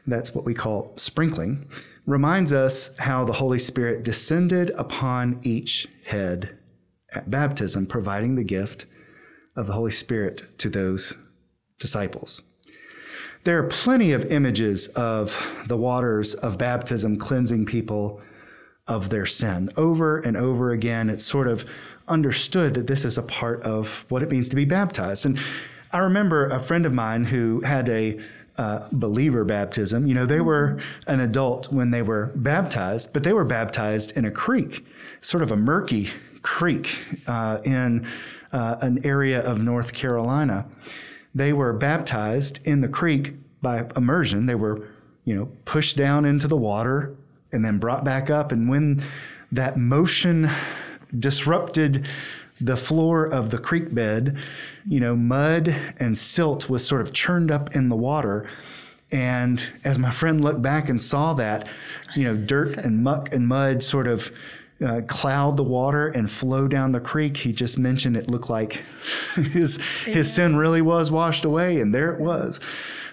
That's 0.07 0.35
what 0.35 0.45
we 0.45 0.55
call 0.55 0.93
sprinkling. 0.97 1.67
Reminds 2.07 2.53
us 2.53 2.91
how 2.99 3.25
the 3.25 3.35
Holy 3.35 3.59
Spirit 3.59 4.03
descended 4.03 4.71
upon 4.71 5.41
each 5.43 5.89
head 6.07 6.57
at 7.13 7.31
baptism, 7.31 7.87
providing 7.87 8.35
the 8.35 8.45
gift 8.45 8.87
of 9.57 9.67
the 9.67 9.73
Holy 9.73 9.91
Spirit 9.91 10.59
to 10.59 10.71
those 10.71 11.15
disciples. 11.79 12.43
There 13.45 13.59
are 13.59 13.69
plenty 13.69 14.13
of 14.13 14.27
images 14.27 14.89
of 14.89 15.41
the 15.67 15.77
waters 15.77 16.35
of 16.35 16.59
baptism 16.59 17.17
cleansing 17.17 17.67
people 17.67 18.21
of 18.87 19.11
their 19.11 19.27
sin. 19.27 19.71
Over 19.77 20.19
and 20.19 20.37
over 20.37 20.73
again, 20.73 21.09
it's 21.09 21.25
sort 21.25 21.47
of 21.47 21.65
understood 22.09 22.75
that 22.75 22.87
this 22.87 23.05
is 23.05 23.19
a 23.19 23.23
part 23.23 23.63
of 23.63 24.05
what 24.09 24.23
it 24.23 24.31
means 24.31 24.49
to 24.49 24.57
be 24.57 24.65
baptized. 24.65 25.27
And 25.27 25.39
I 25.93 25.99
remember 25.99 26.49
a 26.49 26.61
friend 26.61 26.85
of 26.85 26.93
mine 26.93 27.25
who 27.25 27.61
had 27.61 27.89
a 27.89 28.19
uh, 28.57 28.89
believer 28.91 29.45
baptism. 29.45 30.07
You 30.07 30.15
know, 30.15 30.27
they 30.27 30.41
were 30.41 30.81
an 31.07 31.21
adult 31.21 31.73
when 31.73 31.91
they 31.91 32.03
were 32.03 32.33
baptized, 32.35 33.13
but 33.13 33.23
they 33.23 33.33
were 33.33 33.45
baptized 33.45 34.17
in 34.17 34.25
a 34.25 34.31
creek, 34.31 34.85
sort 35.21 35.43
of 35.43 35.53
a 35.53 35.57
murky 35.57 36.11
creek 36.43 36.99
uh, 37.27 37.61
in 37.65 38.07
uh, 38.53 38.77
an 38.81 39.05
area 39.07 39.41
of 39.41 39.61
North 39.61 39.93
Carolina. 39.93 40.67
They 41.39 41.53
were 41.53 41.73
baptized 41.73 42.59
in 42.65 42.81
the 42.81 42.89
creek 42.89 43.35
by 43.63 43.89
immersion. 43.95 44.47
They 44.47 44.57
were, 44.57 44.89
you 45.25 45.37
know, 45.37 45.53
pushed 45.65 45.97
down 45.97 46.25
into 46.25 46.49
the 46.49 46.57
water 46.57 47.15
and 47.53 47.65
then 47.65 47.79
brought 47.79 48.05
back 48.05 48.29
up. 48.29 48.51
And 48.51 48.69
when 48.69 49.05
that 49.53 49.77
motion 49.77 50.51
disrupted 51.17 52.07
the 52.61 52.77
floor 52.77 53.25
of 53.25 53.51
the 53.51 53.59
creek 53.59 53.95
bed, 53.95 54.37
you 54.85 54.99
know, 54.99 55.15
mud 55.15 55.69
and 55.99 56.19
silt 56.19 56.69
was 56.69 56.85
sort 56.85 57.03
of 57.03 57.13
churned 57.13 57.53
up 57.53 57.73
in 57.73 57.89
the 57.89 57.97
water. 57.97 58.45
And 59.13 59.65
as 59.85 59.97
my 59.97 60.11
friend 60.11 60.43
looked 60.43 60.61
back 60.61 60.89
and 60.89 61.01
saw 61.01 61.35
that, 61.35 61.69
you 62.17 62.25
know, 62.25 62.37
dirt 62.37 62.77
and 62.79 63.05
muck 63.05 63.33
and 63.33 63.47
mud 63.47 63.85
sort 63.85 64.09
of 64.09 64.33
uh, 64.85 65.01
cloud 65.07 65.57
the 65.57 65.63
water 65.63 66.09
and 66.09 66.31
flow 66.31 66.69
down 66.69 66.93
the 66.93 67.01
creek, 67.01 67.37
he 67.37 67.53
just 67.53 67.79
mentioned 67.79 68.17
it 68.17 68.29
looked 68.29 68.51
like 68.51 68.83
his 69.35 69.79
his 70.05 70.33
sin 70.33 70.57
really 70.57 70.83
was 70.83 71.11
washed 71.11 71.45
away, 71.45 71.81
and 71.81 71.95
there 71.95 72.13
it 72.13 72.21
was. 72.21 72.61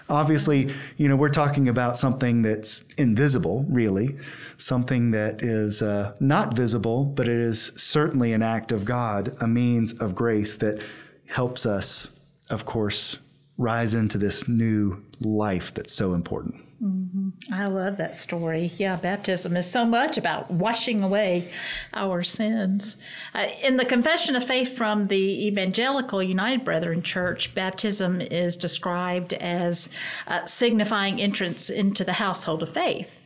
Obviously, 0.08 0.72
you 0.96 1.08
know, 1.08 1.16
we're 1.16 1.28
talking 1.28 1.68
about 1.68 1.98
something 1.98 2.42
that's 2.42 2.82
invisible, 2.96 3.64
really, 3.68 4.16
something 4.56 5.10
that 5.10 5.42
is 5.42 5.82
uh, 5.82 6.14
not 6.20 6.54
visible, 6.54 7.04
but 7.04 7.28
it 7.28 7.36
is 7.36 7.72
certainly 7.76 8.32
an 8.32 8.40
act 8.40 8.70
of 8.70 8.84
God, 8.84 9.36
a 9.40 9.48
means 9.48 9.92
of 9.94 10.14
grace 10.14 10.56
that 10.58 10.80
helps 11.26 11.66
us, 11.66 12.10
of 12.50 12.64
course, 12.64 13.18
rise 13.58 13.94
into 13.94 14.16
this 14.16 14.46
new 14.46 15.02
life 15.20 15.74
that's 15.74 15.92
so 15.92 16.14
important. 16.14 16.65
I 17.52 17.66
love 17.66 17.96
that 17.98 18.16
story. 18.16 18.72
Yeah, 18.76 18.96
baptism 18.96 19.56
is 19.56 19.70
so 19.70 19.84
much 19.84 20.18
about 20.18 20.50
washing 20.50 21.04
away 21.04 21.52
our 21.94 22.24
sins. 22.24 22.96
Uh, 23.34 23.46
in 23.62 23.76
the 23.76 23.84
Confession 23.84 24.34
of 24.34 24.44
Faith 24.44 24.76
from 24.76 25.06
the 25.06 25.46
Evangelical 25.46 26.20
United 26.20 26.64
Brethren 26.64 27.02
Church, 27.02 27.54
baptism 27.54 28.20
is 28.20 28.56
described 28.56 29.32
as 29.34 29.88
uh, 30.26 30.44
signifying 30.44 31.20
entrance 31.20 31.70
into 31.70 32.02
the 32.02 32.14
household 32.14 32.64
of 32.64 32.74
faith. 32.74 33.16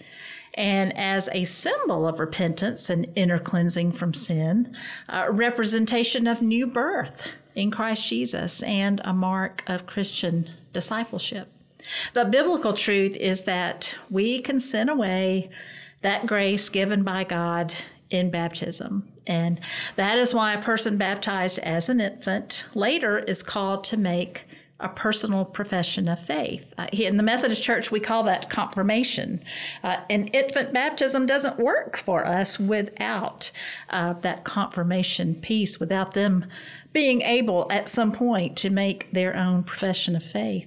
And 0.55 0.95
as 0.99 1.31
a 1.33 1.45
symbol 1.45 2.07
of 2.07 2.19
repentance 2.19 2.91
and 2.91 3.11
inner 3.17 3.39
cleansing 3.39 3.93
from 3.93 4.13
sin, 4.13 4.77
a 5.09 5.33
representation 5.33 6.27
of 6.27 6.43
new 6.43 6.67
birth 6.67 7.23
in 7.55 7.71
Christ 7.71 8.07
Jesus, 8.07 8.63
and 8.65 9.01
a 9.05 9.15
mark 9.15 9.63
of 9.67 9.87
Christian 9.87 10.51
discipleship. 10.73 11.49
The 12.15 12.25
biblical 12.25 12.75
truth 12.75 13.17
is 13.17 13.43
that 13.43 13.97
we 14.11 14.43
can 14.43 14.61
send 14.61 14.91
away 14.91 15.51
that 16.03 16.27
grace 16.27 16.69
given 16.69 17.03
by 17.03 17.25
God 17.25 17.75
in 18.11 18.31
baptism. 18.31 19.09
And 19.27 19.61
that 19.97 20.19
is 20.19 20.35
why 20.35 20.55
a 20.55 20.63
person 20.63 20.97
baptized 20.97 21.59
as 21.61 21.89
an 21.89 22.01
infant 22.01 22.65
later 22.75 23.19
is 23.19 23.43
called 23.43 23.85
to 23.85 23.97
make 23.97 24.47
a 24.81 24.89
personal 24.89 25.45
profession 25.45 26.09
of 26.09 26.19
faith. 26.19 26.73
Uh, 26.79 26.87
in 26.93 27.17
the 27.17 27.23
Methodist 27.23 27.63
Church, 27.63 27.91
we 27.91 28.01
call 28.01 28.23
that 28.25 28.51
confirmation. 28.51 29.45
Uh, 29.85 29.99
and 30.09 30.35
infant 30.35 30.73
baptism 30.73 31.27
doesn't 31.27 31.59
work 31.59 31.97
for 31.97 32.27
us 32.27 32.59
without 32.59 33.53
uh, 33.91 34.15
that 34.23 34.45
confirmation 34.45 35.35
piece, 35.35 35.79
without 35.79 36.15
them 36.15 36.47
being 36.93 37.21
able 37.21 37.71
at 37.71 37.89
some 37.89 38.11
point 38.11 38.57
to 38.57 38.71
make 38.71 39.13
their 39.13 39.37
own 39.37 39.63
profession 39.63 40.17
of 40.17 40.23
faith. 40.23 40.67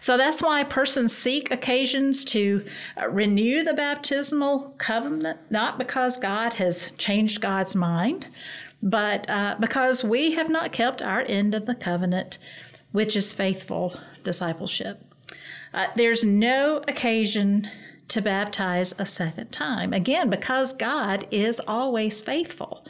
So 0.00 0.16
that's 0.16 0.42
why 0.42 0.64
persons 0.64 1.16
seek 1.16 1.50
occasions 1.50 2.24
to 2.26 2.64
uh, 2.96 3.08
renew 3.08 3.64
the 3.64 3.74
baptismal 3.74 4.74
covenant, 4.78 5.38
not 5.50 5.78
because 5.78 6.16
God 6.16 6.54
has 6.54 6.92
changed 6.98 7.40
God's 7.40 7.74
mind, 7.74 8.26
but 8.82 9.28
uh, 9.28 9.56
because 9.58 10.04
we 10.04 10.32
have 10.32 10.48
not 10.48 10.72
kept 10.72 11.02
our 11.02 11.22
end 11.22 11.54
of 11.54 11.66
the 11.66 11.74
covenant 11.74 12.38
which 12.92 13.16
is 13.16 13.32
faithful 13.32 13.98
discipleship. 14.24 15.04
Uh, 15.74 15.86
there's 15.96 16.24
no 16.24 16.82
occasion 16.88 17.68
to 18.08 18.22
baptize 18.22 18.94
a 18.98 19.04
second 19.04 19.52
time. 19.52 19.92
Again, 19.92 20.30
because 20.30 20.72
God 20.72 21.26
is 21.30 21.60
always 21.60 22.20
faithful. 22.20 22.84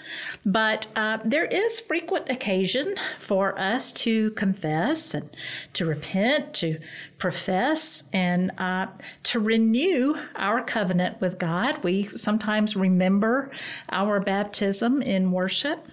But 0.46 0.86
uh, 0.94 1.18
there 1.24 1.44
is 1.44 1.80
frequent 1.80 2.30
occasion 2.30 2.94
for 3.20 3.58
us 3.58 3.90
to 3.92 4.30
confess 4.32 5.14
and 5.14 5.28
to 5.74 5.84
repent, 5.84 6.54
to 6.54 6.78
profess, 7.18 8.04
and 8.12 8.52
uh, 8.58 8.86
to 9.24 9.40
renew 9.40 10.14
our 10.36 10.62
covenant 10.62 11.20
with 11.20 11.38
God. 11.38 11.82
We 11.82 12.08
sometimes 12.16 12.76
remember 12.76 13.50
our 13.90 14.20
baptism 14.20 15.02
in 15.02 15.32
worship 15.32 15.86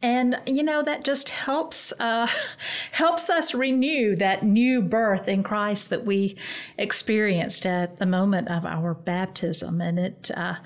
and 0.00 0.40
you 0.46 0.62
know 0.62 0.82
that 0.82 1.04
just 1.04 1.30
helps 1.30 1.92
uh, 1.98 2.28
helps 2.92 3.30
us 3.30 3.54
renew 3.54 4.14
that 4.16 4.44
new 4.44 4.80
birth 4.80 5.26
in 5.26 5.42
Christ 5.42 5.90
that 5.90 6.04
we 6.04 6.36
experienced 6.76 7.66
at 7.66 7.96
the 7.96 8.06
moment 8.06 8.48
of 8.48 8.64
our 8.64 8.94
baptism, 8.94 9.80
and 9.80 9.98
it 9.98 10.30
uh, 10.36 10.56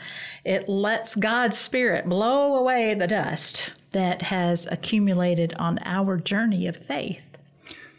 it 0.44 0.68
lets 0.68 1.16
God's 1.16 1.56
Spirit 1.56 2.08
blow 2.08 2.56
away 2.56 2.94
the 2.94 3.06
dust 3.06 3.72
that 3.92 4.22
has 4.22 4.66
accumulated 4.70 5.54
on 5.54 5.78
our 5.84 6.16
journey 6.16 6.66
of 6.66 6.76
faith. 6.76 7.20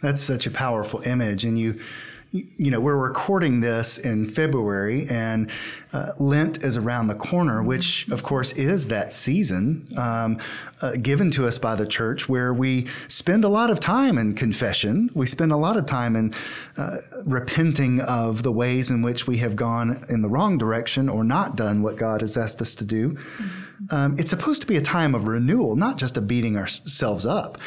That's 0.02 0.22
such 0.22 0.46
a 0.46 0.52
powerful 0.52 1.02
image, 1.02 1.46
and 1.46 1.58
you 1.58 1.80
you 2.34 2.72
know, 2.72 2.80
we're 2.80 2.98
recording 2.98 3.60
this 3.60 4.00
in 4.00 4.28
February, 4.28 5.08
and 5.08 5.52
uh, 5.92 6.13
Lent 6.18 6.63
is 6.63 6.78
around 6.78 7.06
the 7.06 7.13
corner, 7.13 7.62
which, 7.62 8.10
of 8.10 8.24
course, 8.24 8.54
is 8.54 8.88
that 8.88 9.13
season 9.13 9.88
um, 9.96 10.40
uh, 10.82 10.94
given 11.00 11.30
to 11.30 11.46
us 11.46 11.60
by 11.60 11.75
the 11.75 11.86
church 11.86 12.28
where 12.28 12.52
we 12.52 12.88
spend 13.08 13.44
a 13.44 13.50
lot 13.50 13.70
of 13.70 13.80
time 13.80 14.18
in 14.18 14.34
confession. 14.34 15.12
We 15.13 15.28
spend 15.28 15.52
a 15.52 15.58
lot 15.58 15.78
of 15.78 15.86
time 15.86 16.16
in 16.16 16.34
uh, 16.75 16.98
repenting 17.24 18.02
of 18.02 18.42
the 18.42 18.52
ways 18.52 18.90
in 18.90 19.04
which 19.04 19.28
we 19.28 19.38
have 19.38 19.56
gone 19.56 20.04
in 20.10 20.24
the 20.24 20.30
wrong 20.30 20.58
direction 20.58 21.10
or 21.10 21.24
not 21.24 21.56
done 21.56 21.84
what 21.84 21.98
God 21.98 22.22
has 22.22 22.36
asked 22.36 22.63
us 22.63 22.74
to 22.75 22.84
do. 22.84 23.12
Mm-hmm. 23.12 23.96
Um, 23.96 24.16
it's 24.18 24.32
supposed 24.32 24.62
to 24.62 24.68
be 24.68 24.78
a 24.78 24.82
time 24.82 25.13
of 25.13 25.28
renewal, 25.28 25.75
not 25.75 26.00
just 26.00 26.18
a 26.18 26.22
beating 26.22 26.58
ourselves 26.58 27.28
up. 27.28 27.60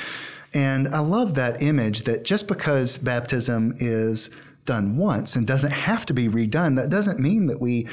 And 0.52 0.88
I 0.88 1.00
love 1.00 1.34
that 1.34 1.62
image 1.62 2.04
that 2.04 2.24
just 2.24 2.48
because 2.48 2.98
baptism 2.98 3.74
is 3.78 4.30
done 4.66 4.96
once 4.96 5.36
and 5.36 5.46
doesn't 5.46 5.70
have 5.70 6.04
to 6.06 6.14
be 6.14 6.28
redone, 6.28 6.76
that 6.76 6.90
doesn't 6.90 7.18
mean 7.18 7.46
that 7.46 7.60
we 7.60 7.86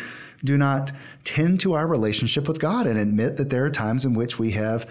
do 0.43 0.57
not 0.57 0.91
tend 1.23 1.59
to 1.61 1.73
our 1.73 1.87
relationship 1.87 2.47
with 2.47 2.59
God 2.59 2.85
and 2.85 2.99
admit 2.99 3.37
that 3.37 3.49
there 3.49 3.65
are 3.65 3.69
times 3.69 4.03
in 4.03 4.13
which 4.13 4.37
we 4.37 4.51
have 4.51 4.85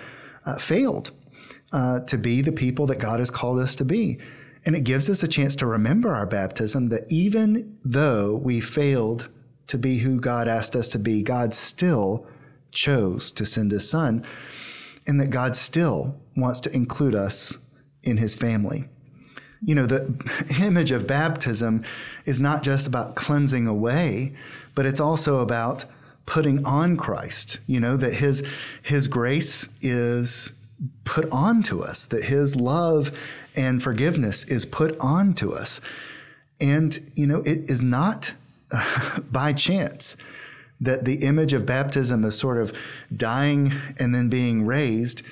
uh, 0.47 0.57
failed 0.57 1.11
uh, 1.73 2.01
to 2.01 2.17
be 2.17 2.41
the 2.41 2.53
people 2.53 2.87
that 2.87 2.99
God 2.99 3.19
has 3.19 3.31
called 3.31 3.59
us 3.59 3.75
to 3.77 3.85
be. 3.85 4.19
And 4.65 4.77
it 4.77 4.85
gives 4.85 5.11
us 5.11 5.23
a 5.23 5.29
chance 5.29 5.57
to 5.57 5.67
remember 5.67 6.11
our 6.11 6.27
baptism 6.27 6.89
that 6.89 7.05
even 7.11 7.79
though 7.85 8.37
we 8.37 8.61
failed 8.61 9.29
to 9.67 9.79
be 9.79 9.99
who 9.99 10.21
God 10.21 10.49
asked 10.49 10.77
us 10.77 10.89
to 10.91 10.99
be, 10.99 11.23
God 11.23 11.53
still 11.53 12.27
chose 12.71 13.31
to 13.33 13.45
send 13.45 13.71
his 13.71 13.89
son, 13.89 14.25
and 15.07 15.21
that 15.21 15.31
God 15.31 15.57
still 15.57 16.21
wants 16.37 16.61
to 16.61 16.75
include 16.75 17.15
us 17.15 17.57
in 18.03 18.17
his 18.17 18.35
family 18.35 18.89
you 19.65 19.75
know, 19.75 19.87
the 19.87 20.15
image 20.61 20.91
of 20.91 21.07
baptism 21.07 21.85
is 22.27 22.41
not 22.41 22.63
just 22.63 22.87
about 22.87 23.15
cleansing 23.15 23.67
away, 23.67 24.33
but 24.75 24.87
it's 24.87 25.01
also 25.01 25.39
about 25.39 25.85
putting 26.27 26.65
on 26.65 26.97
Christ. 26.97 27.61
You 27.67 27.81
know, 27.81 27.97
that 27.97 28.15
his 28.15 28.43
his 28.83 29.07
grace 29.09 29.69
is 29.81 30.53
put 31.05 31.31
on 31.31 31.63
to 31.65 31.83
us, 31.83 32.07
that 32.07 32.25
his 32.25 32.57
love 32.57 33.13
and 33.55 33.83
forgiveness 33.83 34.45
is 34.45 34.65
put 34.65 34.99
on 34.99 35.35
to 35.35 35.53
us. 35.55 35.81
And, 36.61 37.11
you 37.15 37.27
know, 37.27 37.43
it 37.43 37.71
is 37.71 37.83
not 37.83 38.33
by 39.31 39.53
chance 39.53 40.17
that 40.81 41.05
the 41.05 41.25
image 41.25 41.53
of 41.53 41.65
baptism 41.65 42.25
is 42.25 42.37
sort 42.37 42.59
of 42.59 42.73
dying 43.15 43.73
and 43.99 44.15
then 44.15 44.29
being 44.29 44.67
raised. 44.67 45.23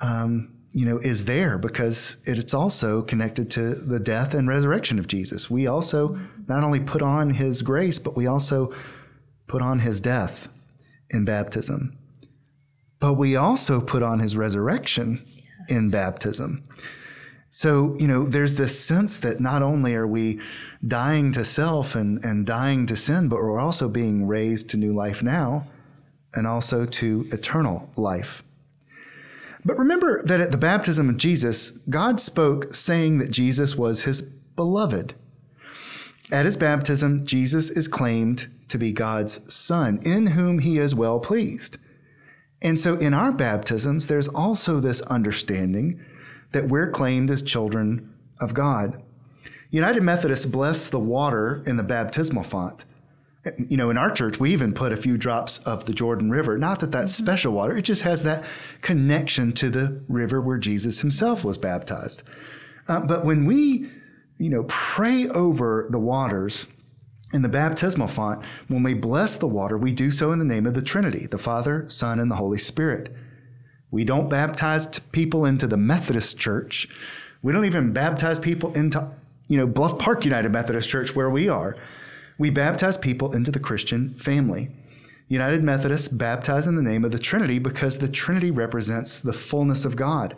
Um, 0.00 0.52
you 0.72 0.84
know, 0.84 0.98
is 0.98 1.24
there 1.24 1.58
because 1.58 2.16
it's 2.24 2.52
also 2.52 3.02
connected 3.02 3.50
to 3.52 3.74
the 3.74 3.98
death 3.98 4.34
and 4.34 4.48
resurrection 4.48 4.98
of 4.98 5.06
Jesus. 5.06 5.48
We 5.50 5.66
also 5.66 6.18
not 6.46 6.62
only 6.62 6.80
put 6.80 7.02
on 7.02 7.30
his 7.30 7.62
grace, 7.62 7.98
but 7.98 8.16
we 8.16 8.26
also 8.26 8.72
put 9.46 9.62
on 9.62 9.80
his 9.80 10.00
death 10.00 10.48
in 11.10 11.24
baptism. 11.24 11.96
But 13.00 13.14
we 13.14 13.36
also 13.36 13.80
put 13.80 14.02
on 14.02 14.18
his 14.18 14.36
resurrection 14.36 15.24
yes. 15.36 15.70
in 15.70 15.90
baptism. 15.90 16.64
So, 17.50 17.96
you 17.98 18.06
know, 18.06 18.26
there's 18.26 18.56
this 18.56 18.78
sense 18.78 19.18
that 19.18 19.40
not 19.40 19.62
only 19.62 19.94
are 19.94 20.06
we 20.06 20.38
dying 20.86 21.32
to 21.32 21.44
self 21.44 21.94
and, 21.94 22.22
and 22.22 22.44
dying 22.44 22.86
to 22.86 22.96
sin, 22.96 23.28
but 23.28 23.36
we're 23.36 23.58
also 23.58 23.88
being 23.88 24.26
raised 24.26 24.68
to 24.70 24.76
new 24.76 24.92
life 24.92 25.22
now 25.22 25.66
and 26.34 26.46
also 26.46 26.84
to 26.84 27.26
eternal 27.32 27.90
life. 27.96 28.42
But 29.68 29.78
remember 29.78 30.22
that 30.22 30.40
at 30.40 30.50
the 30.50 30.56
baptism 30.56 31.10
of 31.10 31.18
Jesus, 31.18 31.72
God 31.90 32.20
spoke 32.20 32.74
saying 32.74 33.18
that 33.18 33.30
Jesus 33.30 33.76
was 33.76 34.04
his 34.04 34.22
beloved. 34.22 35.12
At 36.32 36.46
his 36.46 36.56
baptism, 36.56 37.26
Jesus 37.26 37.68
is 37.68 37.86
claimed 37.86 38.48
to 38.68 38.78
be 38.78 38.92
God's 38.92 39.42
son, 39.52 39.98
in 40.06 40.28
whom 40.28 40.60
he 40.60 40.78
is 40.78 40.94
well 40.94 41.20
pleased. 41.20 41.76
And 42.62 42.80
so 42.80 42.94
in 42.94 43.12
our 43.12 43.30
baptisms, 43.30 44.06
there's 44.06 44.26
also 44.28 44.80
this 44.80 45.02
understanding 45.02 46.00
that 46.52 46.68
we're 46.68 46.90
claimed 46.90 47.30
as 47.30 47.42
children 47.42 48.10
of 48.40 48.54
God. 48.54 49.02
United 49.70 50.02
Methodists 50.02 50.46
bless 50.46 50.88
the 50.88 50.98
water 50.98 51.62
in 51.66 51.76
the 51.76 51.82
baptismal 51.82 52.42
font 52.42 52.86
you 53.56 53.76
know, 53.76 53.90
in 53.90 53.96
our 53.96 54.10
church, 54.10 54.40
we 54.40 54.52
even 54.52 54.74
put 54.74 54.92
a 54.92 54.96
few 54.96 55.16
drops 55.16 55.58
of 55.58 55.84
the 55.84 55.92
Jordan 55.92 56.30
River. 56.30 56.58
Not 56.58 56.80
that 56.80 56.90
that's 56.90 57.12
mm-hmm. 57.14 57.24
special 57.24 57.52
water, 57.52 57.76
it 57.76 57.82
just 57.82 58.02
has 58.02 58.22
that 58.24 58.44
connection 58.82 59.52
to 59.54 59.70
the 59.70 60.02
river 60.08 60.40
where 60.40 60.58
Jesus 60.58 61.00
himself 61.00 61.44
was 61.44 61.58
baptized. 61.58 62.22
Uh, 62.88 63.00
but 63.00 63.24
when 63.24 63.44
we, 63.44 63.90
you 64.38 64.50
know, 64.50 64.64
pray 64.68 65.28
over 65.28 65.86
the 65.90 65.98
waters 65.98 66.66
in 67.32 67.42
the 67.42 67.48
baptismal 67.48 68.08
font, 68.08 68.42
when 68.68 68.82
we 68.82 68.94
bless 68.94 69.36
the 69.36 69.46
water, 69.46 69.76
we 69.76 69.92
do 69.92 70.10
so 70.10 70.32
in 70.32 70.38
the 70.38 70.44
name 70.44 70.66
of 70.66 70.74
the 70.74 70.82
Trinity, 70.82 71.26
the 71.26 71.38
Father, 71.38 71.84
Son, 71.88 72.18
and 72.18 72.30
the 72.30 72.36
Holy 72.36 72.58
Spirit. 72.58 73.14
We 73.90 74.04
don't 74.04 74.28
baptize 74.28 74.86
people 75.12 75.44
into 75.44 75.66
the 75.66 75.76
Methodist 75.76 76.38
Church. 76.38 76.88
We 77.42 77.52
don't 77.52 77.64
even 77.64 77.92
baptize 77.92 78.38
people 78.38 78.72
into, 78.74 79.10
you 79.46 79.58
know, 79.58 79.66
Bluff 79.66 79.98
Park 79.98 80.24
United 80.24 80.50
Methodist 80.50 80.88
Church 80.88 81.14
where 81.14 81.30
we 81.30 81.48
are. 81.48 81.76
We 82.38 82.50
baptize 82.50 82.96
people 82.96 83.32
into 83.32 83.50
the 83.50 83.58
Christian 83.58 84.14
family. 84.14 84.70
United 85.28 85.62
Methodists 85.62 86.08
baptize 86.08 86.66
in 86.66 86.76
the 86.76 86.82
name 86.82 87.04
of 87.04 87.12
the 87.12 87.18
Trinity 87.18 87.58
because 87.58 87.98
the 87.98 88.08
Trinity 88.08 88.50
represents 88.50 89.18
the 89.18 89.32
fullness 89.32 89.84
of 89.84 89.96
God. 89.96 90.36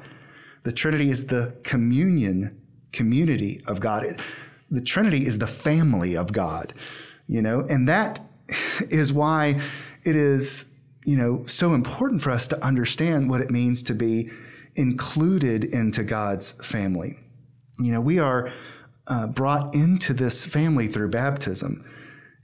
The 0.64 0.72
Trinity 0.72 1.10
is 1.10 1.26
the 1.26 1.54
communion, 1.62 2.60
community 2.92 3.62
of 3.66 3.80
God. 3.80 4.20
The 4.70 4.80
Trinity 4.80 5.26
is 5.26 5.38
the 5.38 5.46
family 5.46 6.16
of 6.16 6.32
God, 6.32 6.74
you 7.28 7.42
know, 7.42 7.60
and 7.68 7.88
that 7.88 8.20
is 8.90 9.12
why 9.12 9.60
it 10.04 10.16
is, 10.16 10.66
you 11.04 11.16
know, 11.16 11.44
so 11.46 11.74
important 11.74 12.22
for 12.22 12.30
us 12.30 12.48
to 12.48 12.64
understand 12.64 13.30
what 13.30 13.40
it 13.40 13.50
means 13.50 13.82
to 13.84 13.94
be 13.94 14.30
included 14.74 15.64
into 15.64 16.02
God's 16.02 16.52
family. 16.62 17.18
You 17.78 17.92
know, 17.92 18.00
we 18.00 18.18
are 18.18 18.50
uh, 19.06 19.26
brought 19.26 19.74
into 19.74 20.14
this 20.14 20.44
family 20.44 20.88
through 20.88 21.10
baptism. 21.10 21.84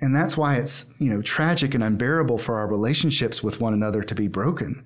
And 0.00 0.14
that's 0.14 0.36
why 0.36 0.56
it's, 0.56 0.86
you 0.98 1.10
know, 1.10 1.22
tragic 1.22 1.74
and 1.74 1.82
unbearable 1.82 2.38
for 2.38 2.56
our 2.56 2.68
relationships 2.68 3.42
with 3.42 3.60
one 3.60 3.72
another 3.72 4.02
to 4.02 4.14
be 4.14 4.28
broken. 4.28 4.84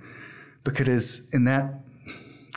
Because 0.62 1.22
in 1.32 1.44
that 1.44 1.74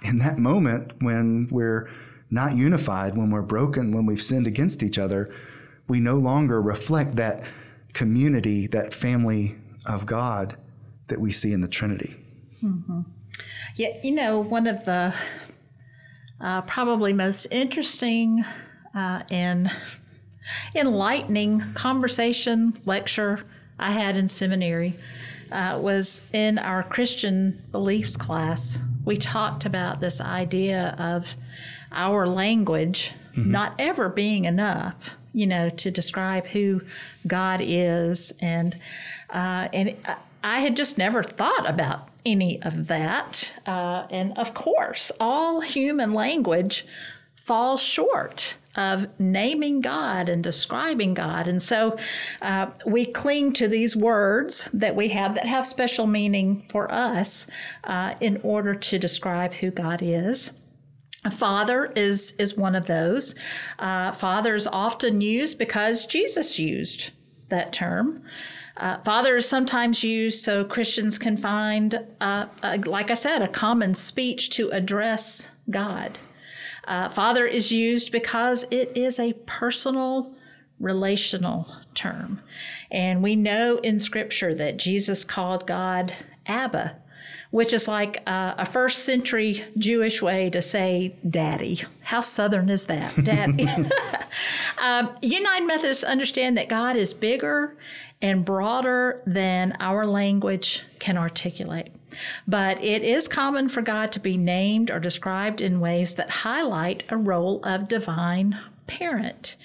in 0.04 0.20
that 0.20 0.38
moment 0.38 0.92
when 1.00 1.48
we're 1.50 1.90
not 2.30 2.58
unified, 2.58 3.16
when 3.16 3.30
we're 3.32 3.42
broken, 3.42 3.92
when 3.92 4.06
we've 4.06 4.22
sinned 4.22 4.48
against 4.48 4.84
each 4.84 4.98
other, 4.98 5.34
we 5.88 6.00
no 6.00 6.16
longer 6.16 6.62
reflect 6.62 7.16
that 7.16 7.44
community, 7.94 8.68
that 8.68 8.94
family 8.94 9.56
of 9.86 10.06
God 10.06 10.58
that 11.08 11.20
we 11.22 11.32
see 11.32 11.54
in 11.54 11.62
the 11.62 11.68
Trinity. 11.68 12.16
Mm-hmm. 12.64 13.02
Yeah, 13.76 13.90
you 14.04 14.12
know, 14.12 14.40
one 14.40 14.68
of 14.68 14.84
the 14.84 15.14
uh, 16.42 16.62
probably 16.62 17.14
most 17.14 17.46
interesting 17.52 18.44
uh, 18.96 19.24
and 19.30 19.72
enlightening 20.76 21.74
conversation 21.74 22.80
lecture 22.86 23.46
I 23.80 23.92
had 23.92 24.18
in 24.18 24.28
seminary 24.28 25.00
uh, 25.52 25.78
was 25.80 26.22
in 26.34 26.58
our 26.58 26.84
Christian 26.84 27.62
beliefs 27.72 28.16
class. 28.16 28.80
We 29.06 29.18
talked 29.18 29.66
about 29.66 30.00
this 30.00 30.20
idea 30.20 30.96
of 30.98 31.36
our 31.92 32.28
language 32.28 33.12
mm-hmm. 33.36 33.52
not 33.52 33.76
ever 33.80 34.10
being 34.10 34.46
enough, 34.46 34.96
you 35.34 35.48
know, 35.48 35.70
to 35.70 35.92
describe 35.92 36.48
who 36.48 36.82
God 37.28 37.62
is, 37.64 38.34
and 38.40 38.78
uh, 39.30 39.68
and 39.74 39.96
I 40.44 40.60
had 40.60 40.76
just 40.76 40.98
never 40.98 41.24
thought 41.24 41.70
about 41.70 42.10
any 42.26 42.62
of 42.62 42.88
that. 42.88 43.56
Uh, 43.66 44.08
and 44.10 44.38
of 44.38 44.54
course, 44.54 45.12
all 45.20 45.62
human 45.62 46.14
language 46.14 46.86
falls 47.36 47.82
short 47.82 48.58
of 48.76 49.08
naming 49.20 49.82
God 49.82 50.30
and 50.30 50.44
describing 50.44 51.14
God. 51.14 51.48
And 51.48 51.62
so 51.62 51.98
uh, 52.42 52.68
we 52.86 53.06
cling 53.06 53.54
to 53.54 53.68
these 53.68 53.96
words 53.96 54.68
that 54.74 54.96
we 54.96 55.10
have 55.10 55.36
that 55.36 55.46
have 55.46 55.68
special 55.68 56.08
meaning 56.08 56.66
for 56.70 56.92
us 56.92 57.48
uh, 57.84 58.16
in 58.20 58.40
order 58.44 58.74
to 58.74 59.00
describe 59.00 59.54
who 59.54 59.72
God 59.72 60.02
is. 60.02 60.52
Father 61.38 61.86
is 61.96 62.34
is 62.38 62.58
one 62.58 62.76
of 62.76 62.86
those. 62.88 63.36
Uh, 63.80 64.12
father 64.14 64.56
is 64.56 64.68
often 64.68 65.22
used 65.22 65.58
because 65.58 66.06
Jesus 66.06 66.60
used 66.60 67.12
that 67.50 67.72
term. 67.72 68.24
Uh, 68.76 68.98
father 69.04 69.38
is 69.38 69.48
sometimes 69.48 70.04
used 70.04 70.44
so 70.44 70.66
Christians 70.66 71.20
can 71.20 71.38
find, 71.38 72.00
uh, 72.20 72.48
like 72.86 73.12
I 73.12 73.14
said, 73.14 73.42
a 73.42 73.48
common 73.48 73.94
speech 73.94 74.50
to 74.52 74.70
address 74.72 75.52
God. 75.70 76.18
Uh, 76.88 77.10
father 77.10 77.46
is 77.46 77.72
used 77.72 78.12
because 78.12 78.66
it 78.72 78.96
is 78.96 79.20
a 79.20 79.34
personal, 79.46 80.34
relational 80.80 81.68
term. 81.96 82.42
And 82.92 83.24
we 83.24 83.36
know 83.36 83.78
in 83.78 84.00
Scripture 84.00 84.54
that 84.56 84.78
Jesus 84.78 85.24
called 85.24 85.68
God 85.68 86.14
Abba, 86.46 86.96
which 87.52 87.74
is 87.74 87.88
like 87.88 88.22
uh, 88.28 88.56
a 88.58 88.66
first 88.66 89.04
century 89.04 89.64
Jewish 89.78 90.22
way 90.22 90.50
to 90.50 90.62
say 90.62 91.16
daddy. 91.30 91.84
How 92.14 92.22
southern 92.22 92.70
is 92.70 92.86
that? 92.86 93.24
Daddy. 93.24 93.68
um, 94.78 95.16
United 95.24 95.66
Methodists 95.66 96.04
understand 96.04 96.56
that 96.60 96.70
God 96.70 96.96
is 96.96 97.12
bigger 97.12 97.76
and 98.22 98.46
broader 98.46 99.24
than 99.26 99.76
our 99.80 100.06
language 100.06 100.84
can 101.00 101.18
articulate. 101.18 101.92
But 102.48 102.84
it 102.84 103.02
is 103.02 103.28
common 103.28 103.68
for 103.68 103.82
God 103.82 104.12
to 104.12 104.20
be 104.20 104.38
named 104.38 104.92
or 104.92 105.00
described 105.00 105.60
in 105.60 105.80
ways 105.80 106.14
that 106.14 106.30
highlight 106.30 107.04
a 107.10 107.18
role 107.18 107.66
of 107.66 107.88
divine 107.88 108.60
parent. 108.86 109.58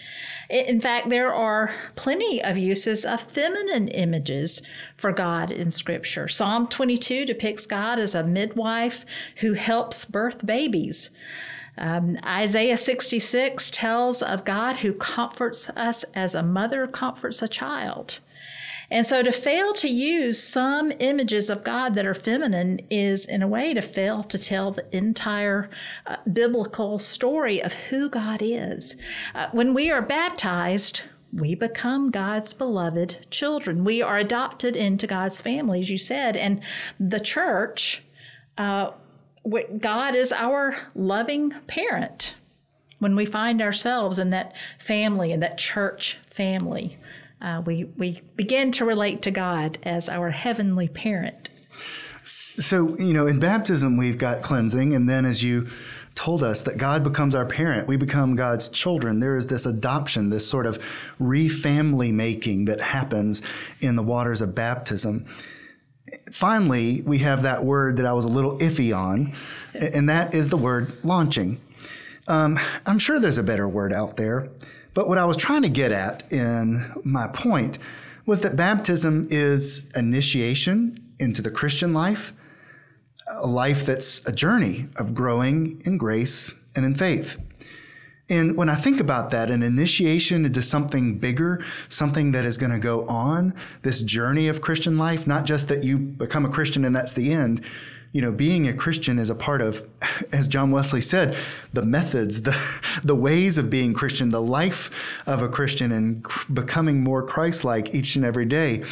In 0.48 0.80
fact, 0.80 1.10
there 1.10 1.34
are 1.34 1.74
plenty 1.96 2.42
of 2.42 2.56
uses 2.56 3.04
of 3.04 3.20
feminine 3.20 3.88
images 3.88 4.62
for 4.96 5.12
God 5.12 5.50
in 5.50 5.70
Scripture. 5.70 6.28
Psalm 6.28 6.66
22 6.66 7.26
depicts 7.26 7.66
God 7.66 7.98
as 7.98 8.14
a 8.14 8.22
midwife 8.22 9.04
who 9.36 9.52
helps 9.52 10.06
birth 10.06 10.46
babies. 10.46 11.10
Um, 11.78 12.18
Isaiah 12.24 12.76
66 12.76 13.70
tells 13.70 14.22
of 14.22 14.44
God 14.44 14.76
who 14.76 14.92
comforts 14.92 15.70
us 15.70 16.04
as 16.14 16.34
a 16.34 16.42
mother 16.42 16.86
comforts 16.86 17.42
a 17.42 17.48
child. 17.48 18.18
And 18.90 19.06
so 19.06 19.22
to 19.22 19.32
fail 19.32 19.74
to 19.74 19.88
use 19.88 20.42
some 20.42 20.92
images 20.98 21.50
of 21.50 21.62
God 21.62 21.94
that 21.94 22.06
are 22.06 22.14
feminine 22.14 22.80
is, 22.90 23.26
in 23.26 23.42
a 23.42 23.48
way, 23.48 23.74
to 23.74 23.82
fail 23.82 24.22
to 24.24 24.38
tell 24.38 24.72
the 24.72 24.96
entire 24.96 25.68
uh, 26.06 26.16
biblical 26.32 26.98
story 26.98 27.62
of 27.62 27.74
who 27.74 28.08
God 28.08 28.40
is. 28.42 28.96
Uh, 29.34 29.48
when 29.52 29.74
we 29.74 29.90
are 29.90 30.00
baptized, 30.00 31.02
we 31.32 31.54
become 31.54 32.10
God's 32.10 32.54
beloved 32.54 33.26
children. 33.30 33.84
We 33.84 34.00
are 34.00 34.16
adopted 34.16 34.74
into 34.74 35.06
God's 35.06 35.42
family, 35.42 35.80
as 35.80 35.90
you 35.90 35.98
said. 35.98 36.36
And 36.36 36.62
the 36.98 37.20
church, 37.20 38.02
uh, 38.56 38.92
God 39.80 40.14
is 40.14 40.32
our 40.32 40.76
loving 40.94 41.52
parent 41.66 42.34
when 42.98 43.14
we 43.14 43.26
find 43.26 43.62
ourselves 43.62 44.18
in 44.18 44.30
that 44.30 44.54
family, 44.78 45.32
in 45.32 45.40
that 45.40 45.58
church 45.58 46.18
family 46.26 46.98
uh, 47.40 47.62
we, 47.64 47.84
we 47.96 48.20
begin 48.36 48.72
to 48.72 48.84
relate 48.84 49.22
to 49.22 49.30
God 49.30 49.78
as 49.84 50.08
our 50.08 50.30
heavenly 50.30 50.88
parent. 50.88 51.50
So, 52.24 52.96
you 52.98 53.12
know, 53.12 53.26
in 53.26 53.38
baptism, 53.38 53.96
we've 53.96 54.18
got 54.18 54.42
cleansing, 54.42 54.94
and 54.94 55.08
then 55.08 55.24
as 55.24 55.42
you 55.42 55.68
told 56.14 56.42
us 56.42 56.64
that 56.64 56.76
God 56.76 57.04
becomes 57.04 57.36
our 57.36 57.46
parent. 57.46 57.86
We 57.86 57.96
become 57.96 58.34
God's 58.34 58.68
children. 58.68 59.20
There 59.20 59.36
is 59.36 59.46
this 59.46 59.66
adoption, 59.66 60.30
this 60.30 60.48
sort 60.48 60.66
of 60.66 60.82
re-family 61.20 62.10
making 62.10 62.64
that 62.64 62.80
happens 62.80 63.40
in 63.80 63.94
the 63.94 64.02
waters 64.02 64.40
of 64.40 64.52
baptism. 64.52 65.26
Finally, 66.30 67.02
we 67.02 67.18
have 67.18 67.42
that 67.42 67.64
word 67.64 67.96
that 67.96 68.06
I 68.06 68.12
was 68.12 68.24
a 68.24 68.28
little 68.28 68.58
iffy 68.58 68.96
on, 68.96 69.34
and 69.74 70.08
that 70.08 70.34
is 70.34 70.48
the 70.48 70.56
word 70.56 70.92
launching. 71.04 71.60
Um, 72.26 72.58
I'm 72.86 72.98
sure 72.98 73.18
there's 73.18 73.38
a 73.38 73.42
better 73.42 73.68
word 73.68 73.92
out 73.92 74.16
there. 74.16 74.48
But 74.94 75.08
what 75.08 75.18
I 75.18 75.24
was 75.24 75.36
trying 75.36 75.62
to 75.62 75.68
get 75.68 75.92
at 75.92 76.30
in 76.32 76.92
my 77.04 77.28
point 77.28 77.78
was 78.26 78.40
that 78.40 78.56
baptism 78.56 79.28
is 79.30 79.82
initiation 79.94 80.98
into 81.18 81.40
the 81.40 81.50
Christian 81.50 81.94
life, 81.94 82.32
a 83.30 83.46
life 83.46 83.86
that's 83.86 84.20
a 84.26 84.32
journey 84.32 84.88
of 84.96 85.14
growing 85.14 85.82
in 85.84 85.98
grace 85.98 86.54
and 86.74 86.84
in 86.84 86.94
faith. 86.94 87.36
And 88.30 88.56
when 88.56 88.68
I 88.68 88.74
think 88.74 89.00
about 89.00 89.30
that, 89.30 89.50
an 89.50 89.62
initiation 89.62 90.44
into 90.44 90.60
something 90.60 91.18
bigger, 91.18 91.64
something 91.88 92.32
that 92.32 92.44
is 92.44 92.58
going 92.58 92.72
to 92.72 92.78
go 92.78 93.06
on, 93.06 93.54
this 93.82 94.02
journey 94.02 94.48
of 94.48 94.60
Christian 94.60 94.98
life, 94.98 95.26
not 95.26 95.46
just 95.46 95.68
that 95.68 95.82
you 95.82 95.96
become 95.96 96.44
a 96.44 96.50
Christian 96.50 96.84
and 96.84 96.94
that's 96.94 97.14
the 97.14 97.32
end, 97.32 97.62
you 98.12 98.22
know, 98.22 98.32
being 98.32 98.66
a 98.66 98.72
Christian 98.72 99.18
is 99.18 99.28
a 99.28 99.34
part 99.34 99.60
of, 99.60 99.86
as 100.32 100.48
John 100.48 100.70
Wesley 100.70 101.02
said, 101.02 101.36
the 101.72 101.84
methods, 101.84 102.42
the, 102.42 102.56
the 103.04 103.14
ways 103.14 103.58
of 103.58 103.68
being 103.68 103.92
Christian, 103.92 104.30
the 104.30 104.40
life 104.40 104.90
of 105.26 105.42
a 105.42 105.48
Christian, 105.48 105.92
and 105.92 106.26
becoming 106.52 107.02
more 107.02 107.22
Christ 107.22 107.64
like 107.64 107.94
each 107.94 108.16
and 108.16 108.24
every 108.24 108.46
day. 108.46 108.82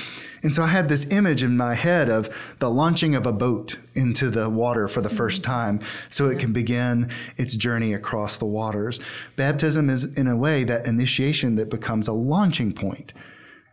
And 0.42 0.52
so 0.52 0.62
I 0.62 0.68
had 0.68 0.88
this 0.88 1.07
image 1.07 1.42
in 1.42 1.57
my 1.57 1.74
head 1.74 2.11
of 2.11 2.29
the 2.59 2.70
launching 2.70 3.14
of 3.14 3.26
a 3.26 3.33
boat 3.33 3.79
into 3.94 4.31
the 4.31 4.50
water 4.50 4.87
for 4.87 5.00
the 5.00 5.11
first 5.11 5.42
mm-hmm. 5.42 5.50
time 5.50 5.81
so 6.11 6.29
it 6.29 6.38
can 6.38 6.52
begin 6.52 7.11
its 7.38 7.57
journey 7.57 7.94
across 7.94 8.37
the 8.37 8.44
waters. 8.44 9.00
Baptism 9.37 9.88
is, 9.88 10.05
in 10.05 10.26
a 10.26 10.37
way, 10.37 10.62
that 10.64 10.87
initiation 10.87 11.57
that 11.57 11.70
becomes 11.70 12.07
a 12.07 12.12
launching 12.12 12.72
point. 12.72 13.14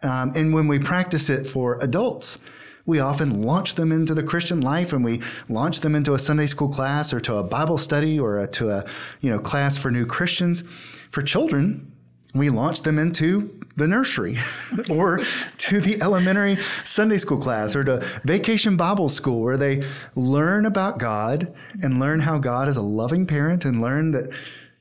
Um, 0.01 0.31
and 0.35 0.53
when 0.53 0.67
we 0.67 0.79
practice 0.79 1.29
it 1.29 1.45
for 1.45 1.77
adults, 1.81 2.39
we 2.85 2.99
often 2.99 3.41
launch 3.41 3.75
them 3.75 3.91
into 3.91 4.13
the 4.13 4.23
Christian 4.23 4.61
life 4.61 4.91
and 4.91 5.03
we 5.05 5.21
launch 5.47 5.79
them 5.79 5.95
into 5.95 6.13
a 6.13 6.19
Sunday 6.19 6.47
school 6.47 6.67
class 6.67 7.13
or 7.13 7.19
to 7.21 7.35
a 7.35 7.43
Bible 7.43 7.77
study 7.77 8.19
or 8.19 8.39
a, 8.39 8.47
to 8.47 8.69
a 8.69 8.85
you 9.21 9.29
know 9.29 9.39
class 9.39 9.77
for 9.77 9.89
new 9.89 10.05
Christians. 10.05 10.63
For 11.11 11.21
children, 11.21 11.91
we 12.33 12.49
launch 12.49 12.81
them 12.81 12.99
into 12.99 13.59
the 13.75 13.87
nursery 13.87 14.37
or 14.89 15.21
to 15.57 15.79
the 15.79 16.01
elementary 16.01 16.57
Sunday 16.83 17.17
school 17.17 17.37
class 17.37 17.75
or 17.75 17.83
to 17.83 18.05
vacation 18.23 18.75
Bible 18.75 19.09
school 19.09 19.41
where 19.41 19.57
they 19.57 19.83
learn 20.15 20.65
about 20.65 20.99
God 20.99 21.53
and 21.81 21.99
learn 21.99 22.19
how 22.19 22.37
God 22.37 22.67
is 22.67 22.77
a 22.77 22.81
loving 22.81 23.25
parent 23.25 23.65
and 23.65 23.81
learn 23.81 24.11
that 24.11 24.31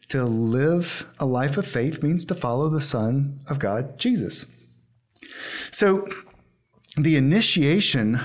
to 0.09 0.25
live 0.25 1.07
a 1.19 1.25
life 1.25 1.57
of 1.57 1.67
faith 1.67 2.03
means 2.03 2.25
to 2.27 2.35
follow 2.35 2.69
the 2.69 2.81
Son 2.81 3.41
of 3.49 3.59
God, 3.59 3.99
Jesus. 3.99 4.45
So 5.71 6.07
the 6.97 7.17
initiation 7.17 8.21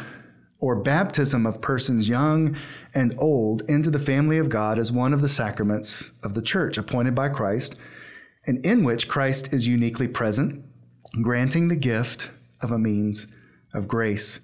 or 0.59 0.75
baptism 0.75 1.45
of 1.45 1.61
persons 1.61 2.09
young 2.09 2.57
and 2.93 3.15
old 3.17 3.61
into 3.69 3.89
the 3.89 3.99
family 3.99 4.37
of 4.37 4.49
God 4.49 4.79
is 4.79 4.91
one 4.91 5.13
of 5.13 5.21
the 5.21 5.29
sacraments 5.29 6.11
of 6.23 6.33
the 6.33 6.41
church 6.41 6.77
appointed 6.77 7.15
by 7.15 7.29
Christ, 7.29 7.75
and 8.45 8.65
in 8.65 8.83
which 8.83 9.07
Christ 9.07 9.53
is 9.53 9.67
uniquely 9.67 10.07
present, 10.07 10.63
granting 11.21 11.67
the 11.67 11.75
gift 11.75 12.29
of 12.61 12.71
a 12.71 12.79
means 12.79 13.27
of 13.73 13.87
grace. 13.87 14.39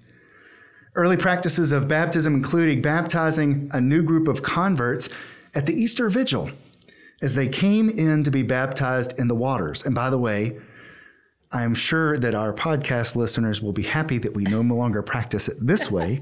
Early 0.94 1.16
practices 1.16 1.72
of 1.72 1.88
baptism 1.88 2.34
included 2.34 2.80
baptizing 2.80 3.68
a 3.72 3.80
new 3.80 4.02
group 4.02 4.28
of 4.28 4.42
converts 4.42 5.08
at 5.54 5.66
the 5.66 5.74
Easter 5.74 6.08
Vigil 6.08 6.50
as 7.20 7.34
they 7.34 7.48
came 7.48 7.90
in 7.90 8.22
to 8.22 8.30
be 8.30 8.42
baptized 8.42 9.18
in 9.18 9.26
the 9.26 9.34
waters. 9.34 9.84
And 9.84 9.94
by 9.94 10.10
the 10.10 10.18
way, 10.18 10.56
I'm 11.52 11.74
sure 11.74 12.18
that 12.18 12.34
our 12.34 12.52
podcast 12.52 13.16
listeners 13.16 13.62
will 13.62 13.72
be 13.72 13.82
happy 13.82 14.18
that 14.18 14.34
we 14.34 14.44
no 14.44 14.60
longer 14.74 15.02
practice 15.02 15.48
it 15.48 15.56
this 15.64 15.90
way. 15.90 16.20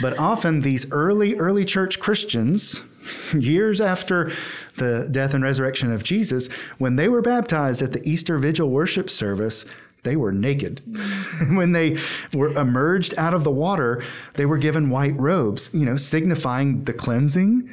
but 0.00 0.18
often 0.18 0.60
these 0.60 0.90
early, 0.92 1.34
early 1.36 1.64
church 1.64 2.00
Christians, 2.00 2.82
years 3.34 3.80
after 3.80 4.32
the 4.76 5.08
death 5.10 5.34
and 5.34 5.42
resurrection 5.42 5.92
of 5.92 6.02
Jesus, 6.02 6.48
when 6.78 6.96
they 6.96 7.08
were 7.08 7.22
baptized 7.22 7.82
at 7.82 7.92
the 7.92 8.06
Easter 8.08 8.38
Vigil 8.38 8.70
worship 8.70 9.10
service, 9.10 9.64
they 10.02 10.16
were 10.16 10.32
naked. 10.32 10.82
when 11.50 11.72
they 11.72 11.98
were 12.32 12.52
emerged 12.52 13.14
out 13.18 13.34
of 13.34 13.44
the 13.44 13.50
water, 13.50 14.02
they 14.34 14.46
were 14.46 14.58
given 14.58 14.90
white 14.90 15.18
robes, 15.18 15.70
you 15.72 15.84
know, 15.84 15.96
signifying 15.96 16.84
the 16.84 16.92
cleansing 16.92 17.68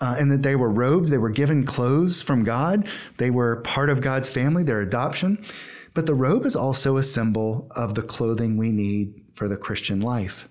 uh, 0.00 0.16
and 0.18 0.30
that 0.30 0.42
they 0.42 0.56
were 0.56 0.70
robed, 0.70 1.08
they 1.08 1.18
were 1.18 1.30
given 1.30 1.64
clothes 1.64 2.22
from 2.22 2.44
God, 2.44 2.88
they 3.18 3.30
were 3.30 3.56
part 3.56 3.90
of 3.90 4.00
God's 4.00 4.28
family, 4.28 4.62
their 4.62 4.80
adoption. 4.80 5.44
But 5.98 6.06
the 6.06 6.14
robe 6.14 6.46
is 6.46 6.54
also 6.54 6.96
a 6.96 7.02
symbol 7.02 7.66
of 7.74 7.96
the 7.96 8.02
clothing 8.02 8.56
we 8.56 8.70
need 8.70 9.20
for 9.34 9.48
the 9.48 9.56
Christian 9.56 10.00
life. 10.00 10.48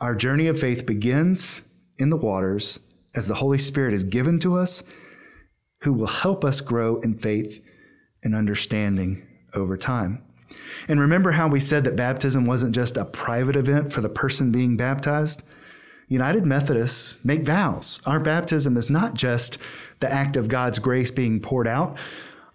Our 0.00 0.14
journey 0.14 0.46
of 0.46 0.60
faith 0.60 0.86
begins 0.86 1.62
in 1.98 2.10
the 2.10 2.16
waters 2.16 2.78
as 3.12 3.26
the 3.26 3.34
Holy 3.34 3.58
Spirit 3.58 3.92
is 3.92 4.04
given 4.04 4.38
to 4.38 4.54
us, 4.54 4.84
who 5.80 5.92
will 5.92 6.06
help 6.06 6.44
us 6.44 6.60
grow 6.60 7.00
in 7.00 7.14
faith 7.14 7.60
and 8.22 8.36
understanding 8.36 9.26
over 9.52 9.76
time. 9.76 10.22
And 10.86 11.00
remember 11.00 11.32
how 11.32 11.48
we 11.48 11.58
said 11.58 11.82
that 11.82 11.96
baptism 11.96 12.44
wasn't 12.44 12.72
just 12.72 12.96
a 12.96 13.04
private 13.04 13.56
event 13.56 13.92
for 13.92 14.00
the 14.00 14.08
person 14.08 14.52
being 14.52 14.76
baptized? 14.76 15.42
United 16.06 16.46
Methodists 16.46 17.16
make 17.24 17.42
vows. 17.42 18.00
Our 18.06 18.20
baptism 18.20 18.76
is 18.76 18.90
not 18.90 19.14
just 19.14 19.58
the 19.98 20.10
act 20.10 20.36
of 20.36 20.46
God's 20.46 20.78
grace 20.78 21.10
being 21.10 21.40
poured 21.40 21.66
out 21.66 21.98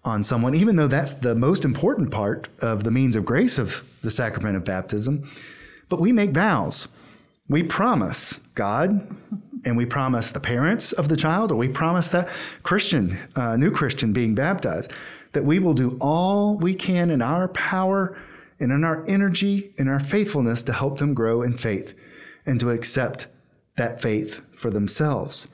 on 0.06 0.24
someone, 0.24 0.54
even 0.56 0.76
though 0.76 0.88
that's 0.88 1.13
the 1.13 1.36
most 1.36 1.63
important 1.63 2.12
part 2.12 2.50
of 2.60 2.84
the 2.84 2.92
means 2.92 3.16
of 3.16 3.26
grace 3.26 3.58
of 3.58 3.84
the 4.02 4.12
sacrament 4.12 4.58
of 4.58 4.66
baptism. 4.66 5.30
But 5.89 6.02
we 6.02 6.12
make 6.12 6.32
vows. 6.32 6.88
We 7.48 7.63
promise 7.63 8.39
God, 8.56 9.16
and 9.66 9.78
we 9.78 9.86
promise 9.86 10.32
the 10.32 10.39
parents 10.39 10.92
of 10.92 11.10
the 11.10 11.18
child, 11.18 11.52
or 11.52 11.56
we 11.56 11.70
promise 11.70 12.10
that 12.10 12.30
Christian, 12.63 13.18
uh, 13.36 13.56
new 13.56 13.72
Christian 13.72 14.13
being 14.13 14.36
baptized, 14.36 14.92
that 15.32 15.46
we 15.46 15.60
will 15.60 15.74
do 15.74 15.98
all 16.00 16.58
we 16.58 16.76
can 16.76 17.10
in 17.10 17.22
our 17.22 17.48
power 17.50 18.18
and 18.60 18.72
in 18.72 18.84
our 18.84 19.04
energy 19.08 19.74
and 19.78 19.89
our 19.89 20.00
faithfulness 20.00 20.63
to 20.63 20.74
help 20.74 21.00
them 21.00 21.13
grow 21.13 21.42
in 21.42 21.58
faith 21.58 21.96
and 22.46 22.60
to 22.60 22.70
accept 22.70 23.28
that 23.78 24.02
faith 24.02 24.42
for 24.54 24.70
themselves. 24.70 25.48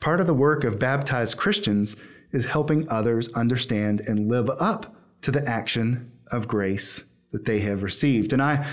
Part 0.00 0.20
of 0.20 0.26
the 0.26 0.34
work 0.34 0.64
of 0.64 0.78
baptized 0.78 1.36
Christians 1.36 1.96
is 2.32 2.44
helping 2.44 2.88
others 2.88 3.28
understand 3.34 4.00
and 4.00 4.28
live 4.28 4.50
up 4.58 4.94
to 5.22 5.30
the 5.30 5.46
action 5.46 6.10
of 6.30 6.48
grace 6.48 7.04
that 7.32 7.44
they 7.44 7.60
have 7.60 7.82
received. 7.82 8.32
And 8.32 8.42
I, 8.42 8.66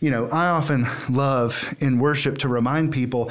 you 0.00 0.10
know, 0.10 0.28
I 0.28 0.48
often 0.48 0.86
love 1.08 1.74
in 1.80 1.98
worship 1.98 2.38
to 2.38 2.48
remind 2.48 2.92
people 2.92 3.30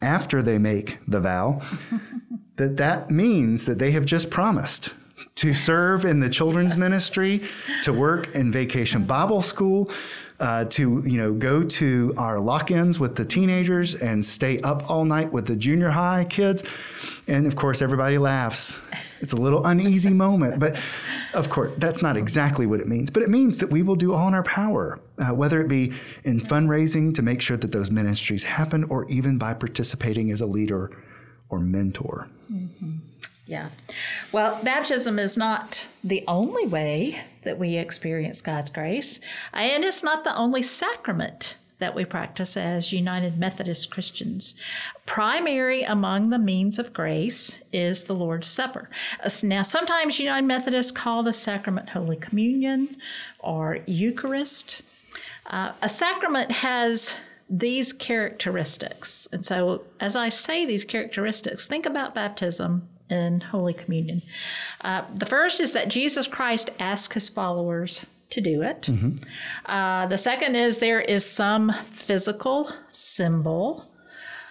after 0.00 0.42
they 0.42 0.58
make 0.58 0.98
the 1.06 1.20
vow 1.20 1.62
that 2.56 2.76
that 2.76 3.10
means 3.10 3.64
that 3.64 3.78
they 3.78 3.92
have 3.92 4.04
just 4.04 4.30
promised 4.30 4.92
to 5.36 5.54
serve 5.54 6.04
in 6.04 6.20
the 6.20 6.28
children's 6.28 6.76
ministry, 6.76 7.42
to 7.82 7.92
work 7.92 8.34
in 8.34 8.52
vacation 8.52 9.04
Bible 9.04 9.42
school, 9.42 9.90
uh, 10.40 10.64
to 10.64 11.02
you 11.06 11.16
know 11.16 11.32
go 11.32 11.62
to 11.62 12.12
our 12.16 12.40
lock-ins 12.40 12.98
with 12.98 13.16
the 13.16 13.24
teenagers 13.24 13.94
and 13.94 14.24
stay 14.24 14.60
up 14.60 14.90
all 14.90 15.04
night 15.04 15.32
with 15.32 15.46
the 15.46 15.56
junior 15.56 15.90
high 15.90 16.26
kids, 16.28 16.62
and 17.28 17.46
of 17.46 17.56
course 17.56 17.80
everybody 17.82 18.18
laughs. 18.18 18.80
It's 19.20 19.32
a 19.32 19.36
little 19.36 19.64
uneasy 19.64 20.10
moment, 20.24 20.58
but 20.58 20.76
of 21.34 21.50
course 21.50 21.72
that's 21.78 22.02
not 22.02 22.16
exactly 22.16 22.66
what 22.66 22.80
it 22.80 22.88
means. 22.88 23.10
But 23.10 23.22
it 23.22 23.30
means 23.30 23.58
that 23.58 23.70
we 23.70 23.82
will 23.82 23.96
do 23.96 24.12
all 24.12 24.28
in 24.28 24.34
our 24.34 24.42
power, 24.42 24.98
uh, 25.18 25.34
whether 25.34 25.60
it 25.60 25.68
be 25.68 25.92
in 26.24 26.40
fundraising 26.40 27.14
to 27.14 27.22
make 27.22 27.40
sure 27.40 27.56
that 27.56 27.72
those 27.72 27.90
ministries 27.90 28.42
happen, 28.42 28.84
or 28.84 29.08
even 29.08 29.38
by 29.38 29.54
participating 29.54 30.30
as 30.30 30.40
a 30.40 30.46
leader 30.46 30.90
or 31.48 31.60
mentor. 31.60 32.28
Mm-hmm. 32.52 32.96
Yeah. 33.46 33.68
Well, 34.32 34.60
baptism 34.62 35.18
is 35.18 35.36
not 35.36 35.86
the 36.02 36.24
only 36.26 36.66
way 36.66 37.20
that 37.44 37.58
we 37.58 37.76
experience 37.76 38.40
God's 38.40 38.70
grace, 38.70 39.20
and 39.52 39.84
it's 39.84 40.02
not 40.02 40.24
the 40.24 40.36
only 40.36 40.62
sacrament 40.62 41.56
that 41.78 41.94
we 41.94 42.04
practice 42.04 42.56
as 42.56 42.92
United 42.92 43.38
Methodist 43.38 43.90
Christians. 43.90 44.54
Primary 45.06 45.82
among 45.82 46.30
the 46.30 46.38
means 46.38 46.78
of 46.78 46.92
grace 46.92 47.60
is 47.72 48.04
the 48.04 48.14
Lord's 48.14 48.46
Supper. 48.48 48.88
Now, 49.42 49.62
sometimes 49.62 50.18
United 50.18 50.46
Methodists 50.46 50.92
call 50.92 51.22
the 51.22 51.32
sacrament 51.32 51.90
Holy 51.90 52.16
Communion 52.16 52.96
or 53.40 53.80
Eucharist. 53.86 54.82
Uh, 55.46 55.72
a 55.82 55.88
sacrament 55.88 56.50
has 56.50 57.16
these 57.50 57.92
characteristics. 57.92 59.28
And 59.32 59.44
so, 59.44 59.82
as 60.00 60.16
I 60.16 60.28
say 60.30 60.64
these 60.64 60.84
characteristics, 60.84 61.66
think 61.66 61.86
about 61.86 62.14
baptism 62.14 62.88
in 63.10 63.40
Holy 63.40 63.74
Communion. 63.74 64.22
Uh, 64.80 65.02
the 65.14 65.26
first 65.26 65.60
is 65.60 65.72
that 65.72 65.88
Jesus 65.88 66.26
Christ 66.26 66.70
asked 66.78 67.14
his 67.14 67.28
followers 67.28 68.06
to 68.30 68.40
do 68.40 68.62
it. 68.62 68.82
Mm-hmm. 68.82 69.18
Uh, 69.70 70.06
the 70.06 70.16
second 70.16 70.56
is 70.56 70.78
there 70.78 71.00
is 71.00 71.24
some 71.24 71.72
physical 71.90 72.70
symbol. 72.90 73.86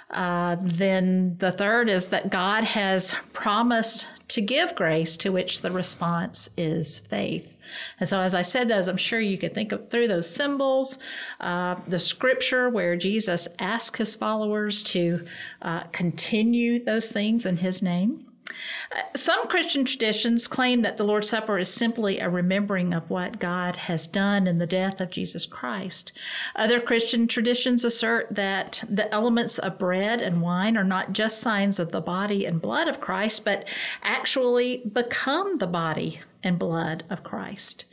Uh, 0.10 0.58
then 0.62 1.36
the 1.40 1.52
third 1.52 1.90
is 1.90 2.08
that 2.08 2.30
God 2.30 2.64
has 2.64 3.16
promised 3.34 4.08
to 4.28 4.42
give 4.42 4.76
grace 4.76 5.18
to 5.18 5.32
which 5.32 5.62
the 5.62 5.72
response 5.72 6.50
is 6.56 7.00
faith. 7.00 7.54
And 8.00 8.08
so, 8.08 8.20
as 8.20 8.36
I 8.36 8.44
said 8.44 8.68
those, 8.68 8.88
I'm 8.88 8.98
sure 8.98 9.20
you 9.20 9.40
could 9.40 9.56
think 9.56 9.72
of 9.72 9.90
through 9.90 10.08
those 10.08 10.30
symbols, 10.30 11.00
uh, 11.40 11.76
the 11.88 11.98
scripture 11.98 12.70
where 12.70 12.96
Jesus 12.96 13.48
asked 13.58 13.98
his 13.98 14.16
followers 14.16 14.84
to 14.84 15.26
uh, 15.64 15.84
continue 15.92 16.84
those 16.84 17.10
things 17.10 17.48
in 17.48 17.58
his 17.58 17.82
name. 17.82 18.28
Some 19.16 19.48
Christian 19.48 19.86
traditions 19.86 20.48
claim 20.48 20.82
that 20.82 20.98
the 20.98 21.04
Lord's 21.04 21.30
Supper 21.30 21.58
is 21.58 21.74
simply 21.74 22.20
a 22.20 22.30
remembering 22.30 22.94
of 22.94 23.10
what 23.10 23.40
God 23.40 23.76
has 23.76 24.08
done 24.08 24.48
in 24.48 24.58
the 24.58 24.66
death 24.66 25.00
of 25.00 25.10
Jesus 25.10 25.46
Christ. 25.46 26.12
Other 26.56 26.80
Christian 26.80 27.28
traditions 27.28 27.84
assert 27.84 28.34
that 28.36 28.84
the 28.90 29.12
elements 29.14 29.60
of 29.60 29.80
bread 29.80 30.22
and 30.22 30.42
wine 30.42 30.78
are 30.78 30.84
not 30.84 31.14
just 31.14 31.40
signs 31.40 31.80
of 31.80 31.92
the 31.92 32.02
body 32.02 32.46
and 32.46 32.62
blood 32.62 32.88
of 32.88 33.00
Christ, 33.00 33.46
but 33.46 33.68
actually 34.02 34.84
become 34.92 35.58
the 35.58 35.68
body 35.68 36.20
and 36.44 36.60
blood 36.60 37.04
of 37.10 37.24
Christ. 37.24 37.86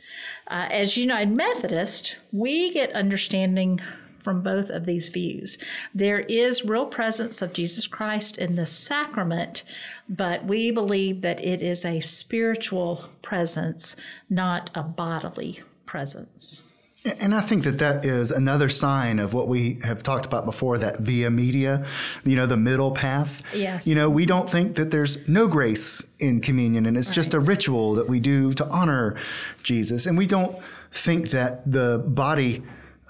Uh, 0.47 0.67
as 0.69 0.97
United 0.97 1.31
Methodist, 1.31 2.17
we 2.31 2.73
get 2.73 2.91
understanding 2.91 3.79
from 4.21 4.41
both 4.41 4.69
of 4.69 4.85
these 4.85 5.09
views. 5.09 5.57
There 5.93 6.19
is 6.19 6.65
real 6.65 6.85
presence 6.85 7.41
of 7.41 7.53
Jesus 7.53 7.87
Christ 7.87 8.37
in 8.37 8.55
the 8.55 8.65
sacrament, 8.65 9.63
but 10.07 10.45
we 10.45 10.71
believe 10.71 11.21
that 11.21 11.43
it 11.43 11.61
is 11.61 11.85
a 11.85 11.99
spiritual 12.01 13.09
presence, 13.21 13.95
not 14.29 14.69
a 14.75 14.83
bodily 14.83 15.61
presence. 15.85 16.63
And 17.03 17.33
I 17.33 17.41
think 17.41 17.63
that 17.63 17.79
that 17.79 18.05
is 18.05 18.29
another 18.29 18.69
sign 18.69 19.17
of 19.17 19.33
what 19.33 19.47
we 19.47 19.79
have 19.83 20.03
talked 20.03 20.27
about 20.27 20.45
before 20.45 20.77
that 20.77 20.99
via 20.99 21.31
media, 21.31 21.87
you 22.23 22.35
know, 22.35 22.45
the 22.45 22.57
middle 22.57 22.91
path. 22.91 23.41
Yes. 23.55 23.87
You 23.87 23.95
know, 23.95 24.07
we 24.07 24.27
don't 24.27 24.47
think 24.47 24.75
that 24.75 24.91
there's 24.91 25.17
no 25.27 25.47
grace 25.47 26.03
in 26.19 26.41
communion 26.41 26.85
and 26.85 26.95
it's 26.95 27.09
right. 27.09 27.15
just 27.15 27.33
a 27.33 27.39
ritual 27.39 27.95
that 27.95 28.07
we 28.07 28.19
do 28.19 28.53
to 28.53 28.67
honor 28.67 29.15
Jesus. 29.63 30.05
And 30.05 30.15
we 30.15 30.27
don't 30.27 30.55
think 30.91 31.31
that 31.31 31.69
the 31.69 32.03
body 32.05 32.61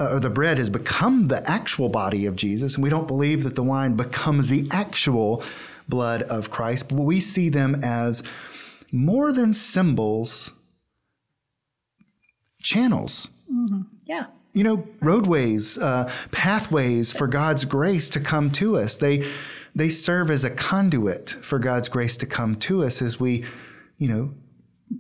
uh, 0.02 0.16
or 0.16 0.20
the 0.20 0.30
bread 0.30 0.58
has 0.58 0.70
become 0.70 1.28
the 1.28 1.48
actual 1.50 1.90
body 1.90 2.26
of 2.26 2.36
Jesus, 2.36 2.76
and 2.76 2.84
we 2.84 2.90
don't 2.90 3.08
believe 3.08 3.44
that 3.44 3.56
the 3.56 3.64
wine 3.64 3.96
becomes 3.96 4.50
the 4.50 4.68
actual 4.72 5.44
blood 5.88 6.24
of 6.24 6.50
Christ, 6.50 6.90
but 6.90 6.96
we 6.96 7.20
see 7.20 7.50
them 7.50 7.84
as 7.84 8.24
more 8.92 9.32
than 9.32 9.54
symbols, 9.54 10.52
channels. 12.62 13.30
Mm-hmm. 13.52 13.82
Yeah. 14.06 14.26
You 14.54 14.64
know, 14.64 14.88
roadways, 15.02 15.78
uh, 15.78 16.12
pathways 16.32 17.12
for 17.12 17.28
God's 17.28 17.66
grace 17.66 18.10
to 18.10 18.20
come 18.20 18.50
to 18.52 18.78
us. 18.78 18.98
They 18.98 19.26
they 19.74 19.90
serve 19.90 20.30
as 20.30 20.44
a 20.44 20.50
conduit 20.50 21.30
for 21.42 21.58
God's 21.58 21.88
grace 21.88 22.18
to 22.18 22.26
come 22.26 22.56
to 22.56 22.84
us 22.84 23.02
as 23.02 23.22
we, 23.22 23.46
you 23.98 24.10
know, 24.10 24.34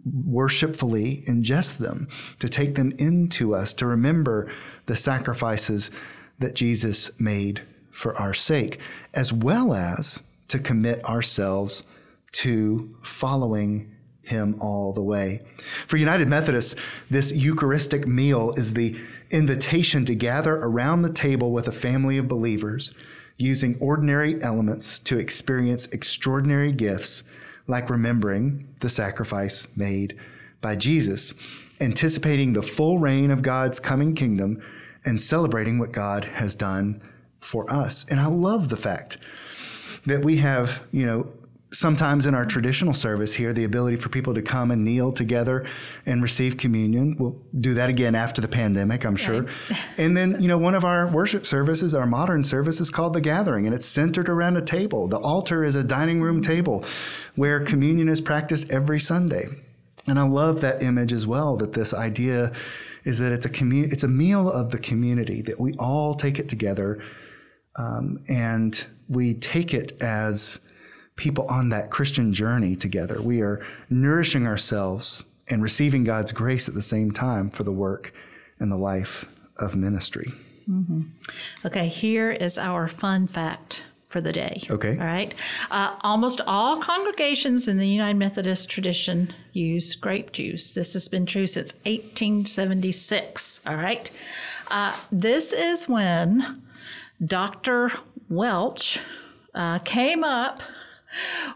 worshipfully 0.06 1.24
ingest 1.28 1.78
them, 1.78 2.08
to 2.40 2.48
take 2.48 2.76
them 2.76 2.92
into 2.98 3.54
us, 3.54 3.74
to 3.74 3.86
remember 3.86 4.50
the 4.86 4.96
sacrifices 4.96 5.91
that 6.39 6.56
Jesus 6.56 7.12
made 7.20 7.62
for 7.91 8.15
our 8.17 8.34
sake, 8.34 8.80
as 9.13 9.32
well 9.32 9.74
as 9.74 10.22
to 10.48 10.60
commit 10.60 11.04
ourselves 11.06 11.84
to 12.32 12.96
following 13.04 13.94
him 14.24 14.56
all 14.60 14.94
the 14.94 15.02
way. 15.02 15.41
For 15.88 15.98
United 15.98 16.28
Methodists, 16.28 16.76
this 17.10 17.32
Eucharistic 17.34 18.08
meal 18.08 18.54
is 18.56 18.74
the 18.74 18.96
invitation 19.30 20.06
to 20.06 20.15
gather 20.15 20.56
around 20.56 21.02
the 21.02 21.13
table 21.13 21.52
with 21.52 21.67
a 21.67 21.72
family 21.72 22.17
of 22.17 22.28
believers, 22.28 22.94
using 23.38 23.78
ordinary 23.80 24.41
elements 24.44 25.00
to 25.00 25.17
experience 25.17 25.88
extraordinary 25.88 26.72
gifts, 26.72 27.24
like 27.67 27.89
remembering 27.89 28.67
the 28.80 28.89
sacrifice 28.89 29.67
made 29.76 30.17
by 30.62 30.76
Jesus, 30.76 31.34
anticipating 31.80 32.54
the 32.54 32.62
full 32.62 33.00
reign 33.00 33.32
of 33.32 33.41
God's 33.41 33.80
coming 33.80 34.15
kingdom, 34.15 34.62
and 35.04 35.19
celebrating 35.19 35.80
what 35.80 35.91
God 35.91 36.26
has 36.26 36.54
done 36.56 37.02
for 37.39 37.71
us. 37.71 38.06
And 38.10 38.19
I 38.19 38.28
love 38.28 38.69
the 38.69 38.78
fact 38.78 39.17
that 40.06 40.24
we 40.24 40.38
have, 40.38 40.82
you 40.91 41.06
know, 41.06 41.28
sometimes 41.74 42.26
in 42.26 42.36
our 42.36 42.45
traditional 42.45 42.93
service 42.93 43.34
here, 43.34 43.54
the 43.54 43.63
ability 43.63 43.95
for 43.95 44.10
people 44.10 44.34
to 44.34 44.41
come 44.41 44.71
and 44.71 44.84
kneel 44.84 45.12
together 45.12 45.65
and 46.06 46.21
receive 46.21 46.58
communion. 46.58 47.15
We'll 47.17 47.38
do 47.62 47.74
that 47.76 47.89
again 47.89 48.13
after 48.13 48.41
the 48.41 48.47
pandemic, 48.47 49.06
I'm 49.06 49.15
sure. 49.15 49.43
Right. 49.43 49.80
and 49.97 50.15
then, 50.15 50.41
you 50.41 50.50
know, 50.50 50.58
one 50.58 50.76
of 50.76 50.84
our 50.84 51.10
worship 51.10 51.45
services, 51.45 51.95
our 51.95 52.06
modern 52.06 52.43
service, 52.43 52.82
is 52.82 52.89
called 52.89 53.13
the 53.13 53.21
gathering, 53.21 53.65
and 53.65 53.74
it's 53.74 53.86
centered 53.86 54.28
around 54.28 54.58
a 54.58 54.62
table. 54.62 55.08
The 55.08 55.19
altar 55.19 55.63
is 55.63 55.76
a 55.76 55.84
dining 55.84 56.21
room 56.21 56.41
table 56.41 56.84
where 57.36 57.63
communion 57.63 58.10
is 58.10 58.19
practiced 58.19 58.69
every 58.71 59.00
Sunday. 59.00 59.47
And 60.08 60.20
I 60.20 60.24
love 60.24 60.62
that 60.62 60.82
image 60.82 61.14
as 61.14 61.28
well 61.28 61.56
that 61.58 61.74
this 61.74 61.94
idea 61.94 62.52
is 63.04 63.20
that 63.20 63.32
it's 63.32 63.46
a 63.46 63.50
commu- 63.50 63.92
it's 63.92 64.04
a 64.04 64.08
meal 64.08 64.52
of 64.52 64.72
the 64.72 64.80
community 64.80 65.42
that 65.44 65.60
we 65.60 65.74
all 65.74 66.14
take 66.16 66.40
it 66.40 66.50
together 66.50 67.02
um, 67.76 68.20
and 68.28 68.86
we 69.08 69.34
take 69.34 69.74
it 69.74 70.00
as 70.02 70.60
people 71.16 71.46
on 71.48 71.70
that 71.70 71.92
Christian 71.92 72.34
journey 72.34 72.76
together. 72.76 73.22
We 73.22 73.42
are 73.42 73.66
nourishing 73.90 74.48
ourselves 74.48 75.26
and 75.50 75.62
receiving 75.62 76.04
God's 76.04 76.32
grace 76.32 76.68
at 76.68 76.74
the 76.74 76.82
same 76.82 77.12
time 77.12 77.50
for 77.50 77.64
the 77.64 77.72
work 77.72 78.14
and 78.60 78.72
the 78.72 78.78
life 78.78 79.26
of 79.58 79.76
ministry. 79.76 80.32
Mm-hmm. 80.70 81.02
Okay, 81.66 81.88
here 81.88 82.32
is 82.32 82.58
our 82.58 82.88
fun 82.88 83.28
fact 83.28 83.84
for 84.12 84.21
the 84.21 84.34
day. 84.34 84.62
Okay. 84.69 84.97
All 84.97 85.06
right. 85.06 85.34
Uh, 85.71 85.95
almost 86.02 86.41
all 86.45 86.82
congregations 86.82 87.67
in 87.67 87.78
the 87.78 87.88
United 87.88 88.17
Methodist 88.17 88.69
tradition 88.69 89.34
use 89.54 89.95
grape 89.95 90.32
juice. 90.34 90.71
This 90.71 90.93
has 90.93 91.08
been 91.08 91.26
true 91.26 91.47
since 91.47 91.74
1876. 91.86 93.62
All 93.65 93.78
right. 93.78 94.12
Uh, 94.67 94.95
this 95.12 95.54
is 95.54 95.88
when 95.88 96.62
Dr. 97.26 97.91
Welch 98.30 99.00
uh, 99.56 99.80
came 99.80 100.24
up 100.24 100.62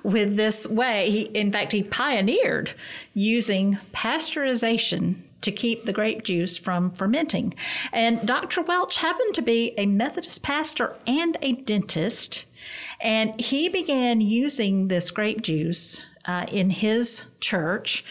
with 0.04 0.36
this 0.36 0.68
way. 0.68 1.10
He, 1.10 1.22
in 1.24 1.52
fact, 1.52 1.72
he 1.72 1.84
pioneered 1.84 2.74
using 3.14 3.78
pasteurization 3.94 5.16
to 5.46 5.52
keep 5.52 5.86
the 5.86 5.94
grape 5.94 6.24
juice 6.24 6.58
from 6.58 6.92
fermenting. 6.92 7.54
And 7.94 8.28
Dr. 8.28 8.62
Welch 8.62 8.98
happened 8.98 9.34
to 9.36 9.42
be 9.42 9.74
a 9.78 9.86
Methodist 9.86 10.44
pastor 10.44 10.96
and 11.08 11.38
a 11.42 11.54
dentist, 11.54 12.46
and 13.00 13.40
he 13.40 13.70
began 13.70 14.22
using 14.22 14.88
this 14.88 15.12
grape 15.12 15.42
juice 15.42 16.06
uh, 16.26 16.46
in 16.52 16.72
his 16.72 17.26
church. 17.40 18.04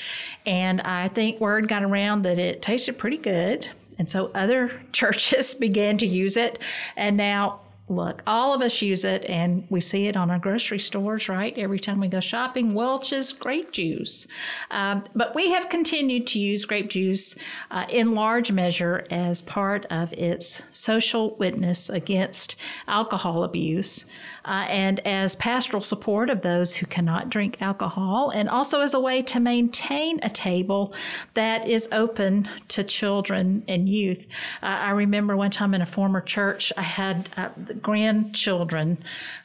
And 0.46 0.80
I 0.82 1.08
think 1.08 1.40
word 1.40 1.68
got 1.68 1.82
around 1.82 2.22
that 2.22 2.38
it 2.38 2.62
tasted 2.62 2.96
pretty 2.96 3.18
good. 3.18 3.68
And 3.98 4.08
so 4.08 4.30
other 4.34 4.80
churches 4.92 5.54
began 5.66 5.98
to 5.98 6.06
use 6.06 6.36
it. 6.36 6.58
And 6.96 7.16
now 7.16 7.60
look, 7.88 8.22
all 8.26 8.54
of 8.54 8.62
us 8.62 8.80
use 8.80 9.04
it 9.04 9.26
and 9.26 9.66
we 9.68 9.80
see 9.80 10.06
it 10.06 10.16
on 10.16 10.30
our 10.30 10.38
grocery 10.38 10.78
stores, 10.78 11.28
right? 11.28 11.56
Every 11.58 11.78
time 11.78 12.00
we 12.00 12.08
go 12.08 12.20
shopping, 12.20 12.72
Welch's 12.72 13.32
grape 13.32 13.72
juice. 13.72 14.26
Um, 14.70 15.04
but 15.14 15.34
we 15.34 15.50
have 15.50 15.68
continued 15.68 16.26
to 16.28 16.38
use 16.38 16.64
grape 16.64 16.88
juice 16.88 17.36
uh, 17.70 17.84
in 17.90 18.14
large 18.14 18.50
measure 18.50 19.06
as 19.10 19.42
part 19.42 19.84
of 19.86 20.12
its 20.14 20.62
social 20.70 21.36
witness 21.36 21.90
against 21.90 22.56
alcohol 22.88 23.44
abuse 23.44 24.06
uh, 24.44 24.66
and 24.68 25.00
as 25.06 25.36
pastoral 25.36 25.82
support 25.82 26.28
of 26.28 26.42
those 26.42 26.76
who 26.76 26.86
cannot 26.86 27.30
drink 27.30 27.60
alcohol, 27.60 28.30
and 28.30 28.48
also 28.48 28.80
as 28.80 28.94
a 28.94 29.00
way 29.00 29.22
to 29.22 29.40
maintain 29.40 30.18
a 30.22 30.28
table 30.28 30.94
that 31.34 31.68
is 31.68 31.88
open 31.92 32.48
to 32.68 32.84
children 32.84 33.64
and 33.68 33.88
youth. 33.88 34.26
Uh, 34.62 34.66
I 34.66 34.90
remember 34.90 35.36
one 35.36 35.50
time 35.50 35.74
in 35.74 35.80
a 35.80 35.86
former 35.86 36.20
church, 36.20 36.72
I 36.76 36.82
had 36.82 37.30
uh, 37.36 37.50
grandchildren 37.82 39.02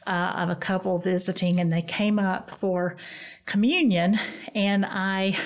uh, 0.07 0.33
of 0.35 0.49
a 0.49 0.55
couple 0.55 0.97
visiting, 0.99 1.59
and 1.59 1.71
they 1.71 1.81
came 1.81 2.19
up 2.19 2.51
for 2.59 2.97
communion, 3.45 4.19
and 4.53 4.85
I 4.85 5.37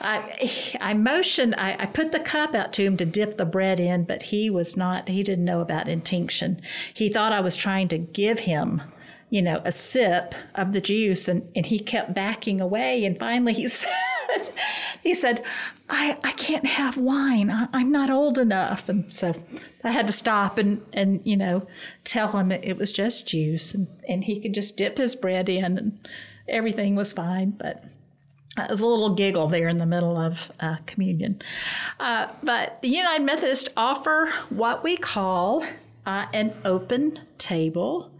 I, 0.00 0.52
I 0.80 0.94
motioned, 0.94 1.54
I, 1.56 1.76
I, 1.78 1.86
put 1.86 2.12
the 2.12 2.20
cup 2.20 2.54
out 2.54 2.72
to 2.74 2.84
him 2.84 2.96
to 2.98 3.06
dip 3.06 3.38
the 3.38 3.44
bread 3.44 3.80
in, 3.80 4.04
but 4.04 4.24
he 4.24 4.50
was 4.50 4.76
not, 4.76 5.08
he 5.08 5.22
didn't 5.22 5.44
know 5.44 5.60
about 5.60 5.88
intinction. 5.88 6.60
He 6.92 7.08
thought 7.08 7.32
I 7.32 7.40
was 7.40 7.56
trying 7.56 7.88
to 7.88 7.98
give 7.98 8.40
him, 8.40 8.82
you 9.30 9.40
know, 9.40 9.62
a 9.64 9.72
sip 9.72 10.34
of 10.54 10.72
the 10.72 10.80
juice, 10.80 11.26
and, 11.26 11.48
and 11.56 11.64
he 11.64 11.78
kept 11.78 12.14
backing 12.14 12.60
away. 12.60 13.04
And 13.04 13.18
finally 13.18 13.54
he 13.54 13.68
said, 13.68 13.88
he 15.06 15.14
said, 15.14 15.44
I, 15.88 16.18
I 16.24 16.32
can't 16.32 16.66
have 16.66 16.96
wine. 16.96 17.48
I, 17.48 17.68
am 17.80 17.92
not 17.92 18.10
old 18.10 18.38
enough. 18.38 18.88
And 18.88 19.12
so 19.12 19.34
I 19.84 19.92
had 19.92 20.08
to 20.08 20.12
stop 20.12 20.58
and, 20.58 20.84
and 20.92 21.20
you 21.22 21.36
know, 21.36 21.64
tell 22.02 22.36
him 22.36 22.50
it, 22.50 22.64
it 22.64 22.76
was 22.76 22.90
just 22.90 23.28
juice 23.28 23.72
and, 23.72 23.86
and 24.08 24.24
he 24.24 24.40
could 24.40 24.52
just 24.52 24.76
dip 24.76 24.98
his 24.98 25.14
bread 25.14 25.48
in 25.48 25.78
and 25.78 26.08
everything 26.48 26.96
was 26.96 27.12
fine. 27.12 27.50
But 27.50 27.84
uh, 28.56 28.66
there's 28.66 28.80
a 28.80 28.86
little 28.86 29.14
giggle 29.14 29.48
there 29.48 29.68
in 29.68 29.78
the 29.78 29.86
middle 29.86 30.16
of 30.16 30.50
uh, 30.58 30.78
communion. 30.86 31.40
Uh, 32.00 32.26
but 32.42 32.80
the 32.82 32.88
United 32.88 33.24
Methodists 33.24 33.68
offer 33.76 34.32
what 34.48 34.82
we 34.82 34.96
call 34.96 35.64
uh, 36.04 36.26
an 36.32 36.52
open 36.64 37.20
table. 37.38 38.10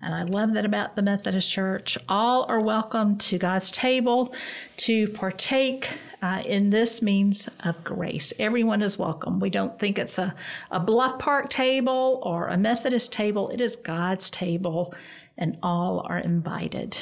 And 0.00 0.14
I 0.14 0.22
love 0.22 0.54
that 0.54 0.64
about 0.64 0.96
the 0.96 1.02
Methodist 1.02 1.50
Church. 1.50 1.98
All 2.08 2.46
are 2.48 2.60
welcome 2.60 3.18
to 3.18 3.36
God's 3.36 3.70
table 3.70 4.34
to 4.78 5.08
partake 5.08 5.90
uh, 6.22 6.40
in 6.46 6.70
this 6.70 7.02
means 7.02 7.48
of 7.64 7.82
grace. 7.84 8.32
Everyone 8.38 8.80
is 8.80 8.96
welcome. 8.96 9.40
We 9.40 9.50
don't 9.50 9.78
think 9.78 9.98
it's 9.98 10.18
a, 10.18 10.32
a 10.70 10.78
Bluff 10.78 11.18
Park 11.18 11.50
table 11.50 12.20
or 12.22 12.48
a 12.48 12.56
Methodist 12.56 13.12
table, 13.12 13.48
it 13.50 13.60
is 13.60 13.76
God's 13.76 14.30
table, 14.30 14.94
and 15.36 15.58
all 15.62 16.06
are 16.08 16.18
invited. 16.18 16.96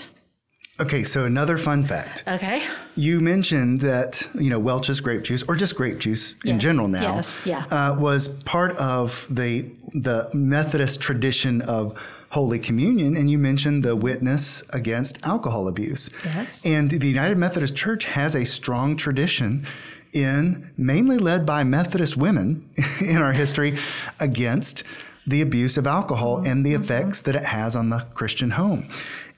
Okay, 0.81 1.05
so 1.05 1.27
another 1.27 1.59
fun 1.59 1.85
fact. 1.85 2.25
Okay. 2.27 2.67
You 2.97 3.21
mentioned 3.21 3.83
that 3.83 4.27
you 4.35 4.49
know 4.49 4.59
Welch's 4.59 5.03
grape 5.03 5.23
juice, 5.23 5.43
or 5.47 5.55
just 5.55 5.77
grape 5.77 5.99
juice 5.99 6.35
yes. 6.43 6.53
in 6.53 6.59
general 6.59 6.89
now, 6.89 7.17
yes, 7.17 7.43
yeah. 7.45 7.67
uh, 7.67 7.95
was 7.99 8.29
part 8.29 8.75
of 8.79 9.27
the 9.29 9.71
the 9.93 10.31
Methodist 10.33 11.01
tradition 11.01 11.61
of 11.63 11.99
Holy 12.31 12.61
Communion, 12.61 13.16
and 13.16 13.29
you 13.29 13.38
mentioned 13.38 13.83
the 13.83 13.97
witness 13.97 14.62
against 14.71 15.19
alcohol 15.25 15.66
abuse. 15.66 16.11
Yes. 16.25 16.64
And 16.64 16.88
the 16.88 17.09
United 17.09 17.37
Methodist 17.37 17.75
Church 17.75 18.05
has 18.05 18.37
a 18.37 18.45
strong 18.45 18.97
tradition 18.97 19.66
in 20.12 20.71
mainly 20.77 21.19
led 21.19 21.45
by 21.45 21.64
Methodist 21.64 22.16
women 22.16 22.69
in 23.01 23.19
our 23.19 23.33
history 23.33 23.79
against 24.21 24.85
the 25.27 25.40
abuse 25.40 25.77
of 25.77 25.87
alcohol 25.87 26.38
mm-hmm. 26.38 26.47
and 26.47 26.66
the 26.66 26.73
mm-hmm. 26.73 26.83
effects 26.83 27.23
that 27.23 27.35
it 27.35 27.45
has 27.45 27.75
on 27.75 27.90
the 27.90 28.07
Christian 28.14 28.51
home. 28.51 28.88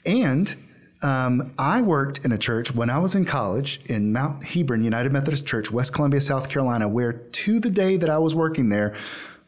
And 0.04 0.54
um, 1.02 1.52
I 1.58 1.80
worked 1.80 2.24
in 2.24 2.32
a 2.32 2.38
church 2.38 2.74
when 2.74 2.90
I 2.90 2.98
was 2.98 3.14
in 3.14 3.24
college 3.24 3.80
in 3.86 4.12
Mount 4.12 4.44
Hebron 4.44 4.84
United 4.84 5.12
Methodist 5.12 5.46
Church, 5.46 5.70
West 5.70 5.92
Columbia, 5.94 6.20
South 6.20 6.48
Carolina, 6.48 6.88
where 6.88 7.12
to 7.12 7.58
the 7.58 7.70
day 7.70 7.96
that 7.96 8.10
I 8.10 8.18
was 8.18 8.34
working 8.34 8.68
there, 8.68 8.94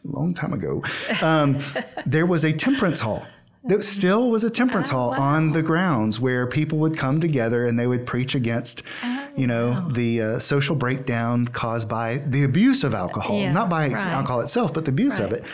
a 0.07 0.17
long 0.17 0.35
time 0.35 0.53
ago, 0.53 0.83
um, 1.23 1.59
there 2.07 2.27
was 2.27 2.45
a 2.45 2.53
temperance 2.53 3.01
hall. 3.01 3.27
There 3.67 3.81
still 3.81 4.31
was 4.31 4.45
a 4.45 4.51
temperance 4.51 4.91
oh, 4.91 4.97
hall 4.97 5.11
wow. 5.13 5.21
on 5.21 5.53
the 5.53 5.63
grounds 5.63 6.21
where 6.21 6.47
people 6.47 6.79
would 6.79 6.99
come 6.99 7.19
together 7.19 7.67
and 7.67 7.79
they 7.79 7.87
would 7.87 8.07
preach 8.07 8.35
against, 8.35 8.83
oh, 9.03 9.29
you 9.37 9.47
know, 9.47 9.71
wow. 9.71 9.89
the 9.91 10.21
uh, 10.21 10.39
social 10.39 10.77
breakdown 10.77 11.47
caused 11.47 11.89
by 11.89 12.19
the 12.27 12.45
abuse 12.45 12.85
of 12.85 12.95
alcohol, 12.95 13.41
yeah, 13.41 13.53
not 13.53 13.71
by 13.71 13.89
right. 13.89 14.13
alcohol 14.13 14.41
itself, 14.41 14.75
but 14.75 14.85
the 14.85 14.91
abuse 14.91 15.19
right. 15.19 15.33
of 15.33 15.33
it. 15.33 15.45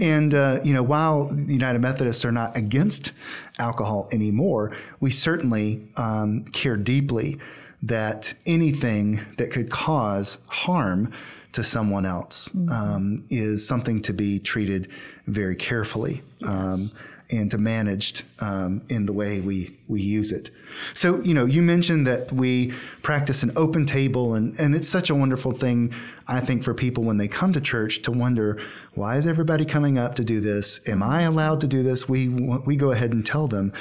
And, 0.00 0.34
uh, 0.34 0.60
you 0.62 0.74
know, 0.74 0.82
while 0.82 1.28
the 1.28 1.52
United 1.52 1.78
Methodists 1.78 2.24
are 2.24 2.32
not 2.32 2.56
against 2.56 3.12
alcohol 3.58 4.08
anymore, 4.12 4.76
we 5.00 5.10
certainly 5.10 5.88
um, 5.96 6.44
care 6.46 6.76
deeply 6.76 7.38
that 7.82 8.34
anything 8.44 9.20
that 9.38 9.50
could 9.52 9.70
cause 9.70 10.38
harm 10.46 11.12
to 11.52 11.62
someone 11.62 12.04
else 12.04 12.48
mm-hmm. 12.48 12.68
um, 12.70 13.24
is 13.30 13.66
something 13.66 14.02
to 14.02 14.12
be 14.12 14.38
treated 14.38 14.88
very 15.26 15.56
carefully. 15.56 16.22
Yes. 16.38 16.96
Um, 16.96 17.00
and 17.36 17.50
to 17.50 17.58
managed 17.58 18.22
um, 18.40 18.82
in 18.88 19.06
the 19.06 19.12
way 19.12 19.40
we, 19.40 19.76
we 19.88 20.00
use 20.00 20.32
it. 20.32 20.50
So, 20.94 21.20
you 21.20 21.34
know, 21.34 21.44
you 21.44 21.62
mentioned 21.62 22.06
that 22.06 22.32
we 22.32 22.72
practice 23.02 23.42
an 23.42 23.52
open 23.56 23.86
table, 23.86 24.34
and, 24.34 24.58
and 24.58 24.74
it's 24.74 24.88
such 24.88 25.10
a 25.10 25.14
wonderful 25.14 25.52
thing, 25.52 25.92
I 26.28 26.40
think, 26.40 26.62
for 26.62 26.74
people 26.74 27.04
when 27.04 27.16
they 27.16 27.28
come 27.28 27.52
to 27.52 27.60
church 27.60 28.02
to 28.02 28.10
wonder, 28.10 28.60
why 28.94 29.16
is 29.16 29.26
everybody 29.26 29.64
coming 29.64 29.98
up 29.98 30.14
to 30.16 30.24
do 30.24 30.40
this? 30.40 30.80
Am 30.86 31.02
I 31.02 31.22
allowed 31.22 31.60
to 31.60 31.66
do 31.66 31.82
this? 31.82 32.08
We, 32.08 32.28
we 32.28 32.76
go 32.76 32.90
ahead 32.90 33.12
and 33.12 33.24
tell 33.24 33.48
them. 33.48 33.72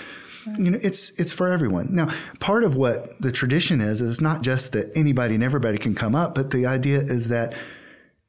You 0.58 0.72
know, 0.72 0.80
it's 0.82 1.12
it's 1.12 1.32
for 1.32 1.48
everyone. 1.48 1.88
Now, 1.96 2.10
part 2.42 2.66
of 2.66 2.76
what 2.76 3.22
the 3.22 3.32
tradition 3.32 3.80
is 3.80 4.02
is 4.02 4.20
not 4.20 4.42
just 4.42 4.74
that 4.74 4.92
anybody 4.94 5.36
and 5.36 5.44
everybody 5.44 5.78
can 5.78 5.96
come 5.96 6.16
up, 6.16 6.36
but 6.36 6.52
the 6.52 6.66
idea 6.66 7.00
is 7.00 7.30
that 7.30 7.54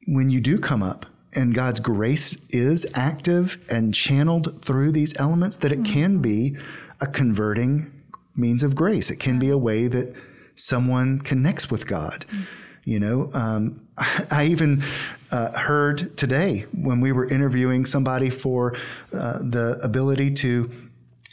when 0.07 0.29
you 0.29 0.39
do 0.39 0.57
come 0.57 0.81
up, 0.81 1.05
and 1.35 1.53
God's 1.53 1.79
grace 1.79 2.37
is 2.49 2.85
active 2.95 3.63
and 3.69 3.93
channeled 3.93 4.63
through 4.63 4.91
these 4.91 5.13
elements, 5.17 5.57
that 5.57 5.71
it 5.71 5.83
mm-hmm. 5.83 5.93
can 5.93 6.19
be 6.19 6.57
a 7.01 7.07
converting 7.07 7.91
means 8.35 8.63
of 8.63 8.75
grace. 8.75 9.09
It 9.09 9.17
can 9.17 9.37
be 9.39 9.49
a 9.49 9.57
way 9.57 9.87
that 9.87 10.15
someone 10.55 11.19
connects 11.19 11.69
with 11.69 11.85
God. 11.87 12.25
Mm-hmm. 12.27 12.43
You 12.85 12.99
know, 12.99 13.29
um, 13.33 13.87
I 14.31 14.45
even 14.45 14.83
uh, 15.31 15.57
heard 15.57 16.15
today 16.17 16.65
when 16.71 17.01
we 17.01 17.11
were 17.11 17.27
interviewing 17.27 17.85
somebody 17.85 18.29
for 18.29 18.75
uh, 19.13 19.39
the 19.39 19.79
ability 19.83 20.33
to 20.35 20.71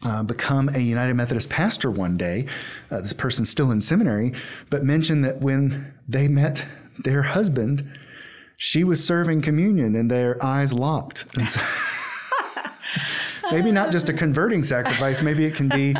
uh, 0.04 0.22
become 0.22 0.68
a 0.70 0.78
United 0.78 1.14
Methodist 1.14 1.48
pastor 1.48 1.90
one 1.90 2.16
day. 2.16 2.46
Uh, 2.90 3.00
this 3.00 3.12
person's 3.12 3.50
still 3.50 3.70
in 3.70 3.80
seminary, 3.80 4.32
but 4.70 4.82
mentioned 4.82 5.24
that 5.24 5.40
when 5.40 5.94
they 6.08 6.26
met 6.26 6.64
their 6.98 7.22
husband, 7.22 7.88
she 8.62 8.84
was 8.84 9.04
serving 9.04 9.42
communion 9.42 9.96
and 9.96 10.08
their 10.08 10.40
eyes 10.40 10.72
locked. 10.72 11.26
And 11.36 11.50
so 11.50 11.60
maybe 13.50 13.72
not 13.72 13.90
just 13.90 14.08
a 14.08 14.12
converting 14.12 14.62
sacrifice, 14.62 15.20
maybe 15.20 15.44
it 15.44 15.56
can 15.56 15.68
be, 15.68 15.96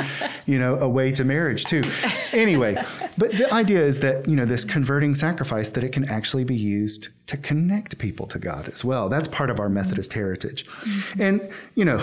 you 0.47 0.61
know, 0.61 0.77
a 0.77 0.89
way 0.89 1.11
to 1.11 1.25
marriage 1.25 1.65
too. 1.65 1.83
Anyway, 2.31 2.81
but 3.19 3.33
the 3.33 3.53
idea 3.53 3.81
is 3.81 3.99
that, 3.99 4.29
you 4.29 4.37
know, 4.37 4.45
this 4.45 4.65
converting 4.65 5.17
sacrifice, 5.17 5.71
that 5.71 5.83
it 5.83 5.91
can 5.91 6.09
actually 6.09 6.45
be 6.45 6.55
used 6.55 7.09
to 7.27 7.37
connect 7.37 7.99
people 7.99 8.29
to 8.29 8.39
God 8.39 8.69
as 8.69 8.85
well. 8.85 9.09
That's 9.09 9.27
part 9.27 9.51
of 9.51 9.59
our 9.59 9.69
Methodist 9.69 10.13
heritage. 10.13 10.65
Mm-hmm. 10.65 11.21
And, 11.21 11.51
you 11.75 11.85
know, 11.85 12.01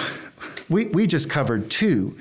we, 0.68 0.88
we 0.88 1.08
just 1.08 1.30
covered 1.30 1.72
two 1.72 2.18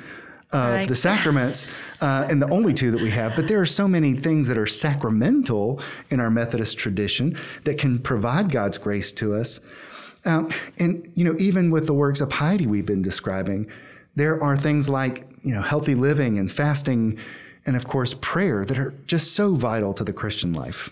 of 0.51 0.75
Right. 0.75 0.89
the 0.89 0.95
sacraments, 0.95 1.67
uh, 2.01 2.27
and 2.31 2.41
the 2.41 2.49
only 2.49 2.73
two 2.73 2.91
that 2.91 3.03
we 3.03 3.11
have. 3.11 3.37
But 3.37 3.49
there 3.49 3.61
are 3.61 3.67
so 3.67 3.87
many 3.87 4.15
things 4.15 4.49
that 4.49 4.57
are 4.57 4.67
sacramental 4.67 5.81
in 6.11 6.21
our 6.21 6.31
Methodist 6.31 6.79
tradition 6.79 7.37
that 7.65 7.79
can 7.79 7.99
provide 7.99 8.51
God's 8.51 8.79
grace 8.79 9.13
to 9.13 9.35
us. 9.35 9.61
Um, 10.25 10.51
and 10.79 11.11
you 11.15 11.25
know, 11.25 11.37
even 11.39 11.71
with 11.71 11.87
the 11.87 11.95
works 11.95 12.21
of 12.21 12.31
piety 12.31 12.67
we've 12.67 12.87
been 12.87 13.03
describing, 13.03 13.67
there 14.17 14.43
are 14.43 14.57
things 14.57 14.89
like 14.89 15.27
you 15.43 15.55
know 15.55 15.63
healthy 15.63 15.95
living 15.95 16.39
and 16.39 16.51
fasting, 16.51 17.19
and 17.67 17.77
of 17.77 17.87
course 17.87 18.15
prayer 18.15 18.65
that 18.65 18.79
are 18.79 18.95
just 19.07 19.35
so 19.35 19.55
vital 19.55 19.93
to 19.95 20.03
the 20.05 20.13
Christian 20.13 20.53
life. 20.53 20.91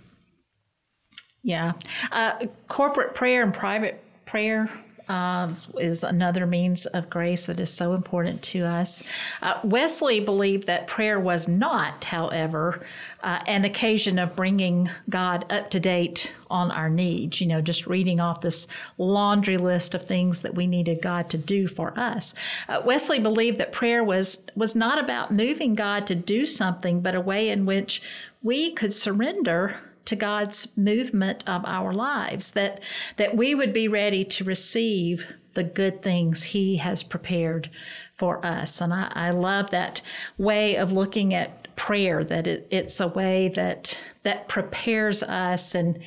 Yeah. 1.43 1.73
Uh, 2.13 2.47
corporate 2.69 3.15
prayer 3.15 3.43
and 3.43 3.55
private 3.55 4.03
prayer 4.27 4.69
uh, 5.09 5.55
is 5.79 6.03
another 6.03 6.47
means 6.47 6.87
of 6.87 7.09
grace 7.09 7.47
that 7.47 7.61
is 7.61 7.73
so 7.73 7.95
important 7.95 8.43
to 8.43 8.61
us. 8.61 9.03
Uh, 9.43 9.61
Wesley 9.63 10.21
believed 10.21 10.67
that 10.67 10.87
prayer 10.87 11.21
was 11.21 11.47
not, 11.47 12.05
however, 12.05 12.85
uh, 13.23 13.41
an 13.47 13.65
occasion 13.65 14.19
of 14.19 14.35
bringing 14.35 14.91
God 15.09 15.45
up 15.51 15.71
to 15.71 15.81
date 15.81 16.35
on 16.51 16.71
our 16.71 16.89
needs, 16.89 17.41
you 17.41 17.47
know, 17.47 17.61
just 17.61 17.87
reading 17.87 18.21
off 18.21 18.41
this 18.41 18.67
laundry 18.99 19.57
list 19.57 19.95
of 19.95 20.03
things 20.03 20.41
that 20.41 20.55
we 20.55 20.67
needed 20.67 21.03
God 21.03 21.31
to 21.31 21.39
do 21.39 21.69
for 21.69 21.97
us. 21.99 22.35
Uh, 22.69 22.83
Wesley 22.85 23.19
believed 23.19 23.59
that 23.59 23.73
prayer 23.73 24.03
was, 24.03 24.41
was 24.55 24.75
not 24.75 25.03
about 25.03 25.33
moving 25.33 25.75
God 25.75 26.07
to 26.09 26.15
do 26.15 26.47
something, 26.47 27.01
but 27.01 27.15
a 27.15 27.21
way 27.21 27.49
in 27.49 27.67
which 27.67 28.03
we 28.43 28.73
could 28.73 28.95
surrender 28.95 29.81
to 30.07 30.17
God's 30.17 30.69
movement 30.77 31.45
of 31.47 31.65
our 31.65 31.93
lives, 31.93 32.53
that, 32.53 32.81
that 33.17 33.37
we 33.37 33.55
would 33.55 33.73
be 33.73 33.89
ready 33.89 34.25
to 34.25 34.45
receive 34.45 35.27
the 35.55 35.65
good 35.65 36.03
things 36.03 36.43
He 36.43 36.77
has 36.77 37.03
prepared 37.03 37.71
for 38.17 38.45
us. 38.45 38.81
And 38.81 38.93
I, 38.93 39.11
I 39.15 39.31
love 39.31 39.71
that 39.71 40.01
way 40.39 40.77
of 40.77 40.93
looking 40.93 41.35
at 41.35 41.75
prayer, 41.77 42.25
that 42.25 42.47
it, 42.47 42.67
it's 42.71 43.01
a 43.01 43.09
way 43.09 43.49
that, 43.51 43.99
that 44.23 44.49
prepares 44.49 45.23
us 45.23 45.75
and, 45.75 45.99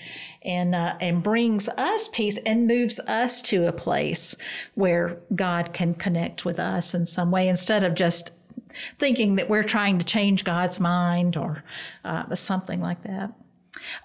and, 0.42 0.74
uh, 0.74 0.96
and 1.00 1.22
brings 1.22 1.70
us 1.70 2.08
peace 2.08 2.38
and 2.46 2.68
moves 2.68 3.00
us 3.02 3.42
to 3.44 3.68
a 3.68 3.72
place 3.72 4.36
where 4.76 5.20
God 5.36 5.74
can 5.74 5.94
connect 5.94 6.46
with 6.46 6.60
us 6.60 6.94
in 6.94 7.06
some 7.06 7.32
way 7.32 7.48
instead 7.48 7.84
of 7.84 7.94
just 7.94 8.32
thinking 8.98 9.36
that 9.36 9.50
we're 9.50 9.64
trying 9.64 10.00
to 10.00 10.06
change 10.06 10.44
God's 10.44 10.80
mind 10.80 11.38
or 11.38 11.64
uh, 12.04 12.34
something 12.36 12.82
like 12.82 13.04
that. 13.04 13.32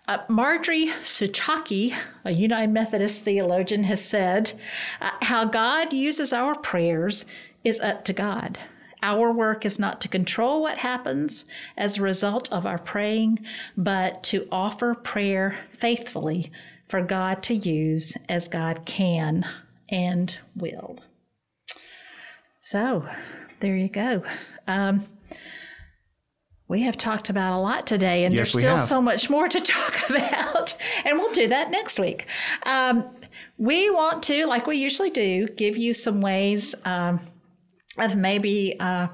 Uh, 0.06 0.18
Marjorie 0.28 0.92
Suchocki, 1.02 1.96
a 2.24 2.30
United 2.30 2.72
Methodist 2.72 3.22
theologian, 3.24 3.84
has 3.84 4.04
said 4.04 4.52
uh, 5.00 5.10
how 5.22 5.44
God 5.44 5.92
uses 5.92 6.32
our 6.32 6.54
prayers 6.54 7.26
is 7.64 7.80
up 7.80 8.04
to 8.04 8.12
God. 8.12 8.58
Our 9.02 9.30
work 9.32 9.66
is 9.66 9.78
not 9.78 10.00
to 10.00 10.08
control 10.08 10.62
what 10.62 10.78
happens 10.78 11.44
as 11.76 11.98
a 11.98 12.02
result 12.02 12.50
of 12.50 12.64
our 12.64 12.78
praying, 12.78 13.40
but 13.76 14.22
to 14.24 14.48
offer 14.50 14.94
prayer 14.94 15.58
faithfully 15.78 16.50
for 16.88 17.02
God 17.02 17.42
to 17.44 17.54
use 17.54 18.16
as 18.28 18.48
God 18.48 18.86
can 18.86 19.44
and 19.90 20.34
will. 20.56 20.98
So, 22.60 23.06
there 23.60 23.76
you 23.76 23.88
go. 23.88 24.22
Um, 24.66 25.06
we 26.68 26.80
have 26.82 26.96
talked 26.96 27.28
about 27.30 27.58
a 27.58 27.60
lot 27.60 27.86
today, 27.86 28.24
and 28.24 28.34
Yes, 28.34 28.52
there's 28.52 28.62
still 28.62 28.76
have. 28.78 28.88
so 28.88 29.00
much 29.02 29.28
more 29.28 29.48
to 29.48 29.60
talk 29.76 30.08
about, 30.08 30.76
and 31.04 31.18
we'll 31.18 31.32
do 31.32 31.48
that 31.48 31.70
next 31.70 31.98
week. 31.98 32.26
Um, 32.64 33.04
we 33.58 33.90
want 33.90 34.22
to, 34.24 34.46
like 34.46 34.66
we 34.66 34.76
usually 34.78 35.10
do, 35.10 35.46
give 35.48 35.76
you 35.76 35.92
some 35.92 36.20
ways 36.20 36.74
um, 36.84 37.20
of 37.98 38.16
maybe. 38.16 38.76
Uh, 38.80 39.08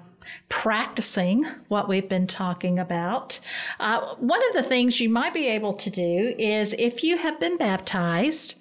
Practicing 0.48 1.44
what 1.68 1.88
we've 1.88 2.08
been 2.08 2.28
talking 2.28 2.78
about. 2.78 3.40
Uh, 3.80 4.14
one 4.16 4.40
of 4.48 4.52
the 4.52 4.62
things 4.62 5.00
you 5.00 5.08
might 5.08 5.34
be 5.34 5.48
able 5.48 5.74
to 5.74 5.90
do 5.90 6.34
is 6.38 6.72
if 6.78 7.02
you 7.02 7.16
have 7.18 7.40
been 7.40 7.56
baptized, 7.56 8.54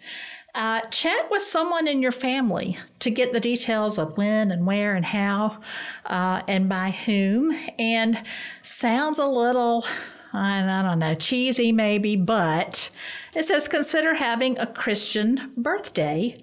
uh, 0.56 0.82
chat 0.90 1.30
with 1.30 1.42
someone 1.42 1.88
in 1.88 2.02
your 2.02 2.12
family 2.12 2.78
to 3.00 3.12
get 3.12 3.32
the 3.32 3.40
details 3.40 3.98
of 3.98 4.18
when 4.18 4.52
and 4.52 4.66
where 4.66 4.96
and 4.96 5.06
how 5.06 5.60
uh, 6.06 6.42
and 6.48 6.68
by 6.68 6.92
whom. 6.92 7.52
And 7.78 8.24
sounds 8.62 9.20
a 9.20 9.26
little, 9.26 9.86
I 10.34 10.82
don't 10.84 11.00
know, 11.00 11.16
cheesy 11.16 11.72
maybe, 11.72 12.16
but 12.16 12.90
it 13.36 13.46
says 13.46 13.68
consider 13.68 14.16
having 14.16 14.58
a 14.58 14.68
Christian 14.68 15.52
birthday 15.56 16.42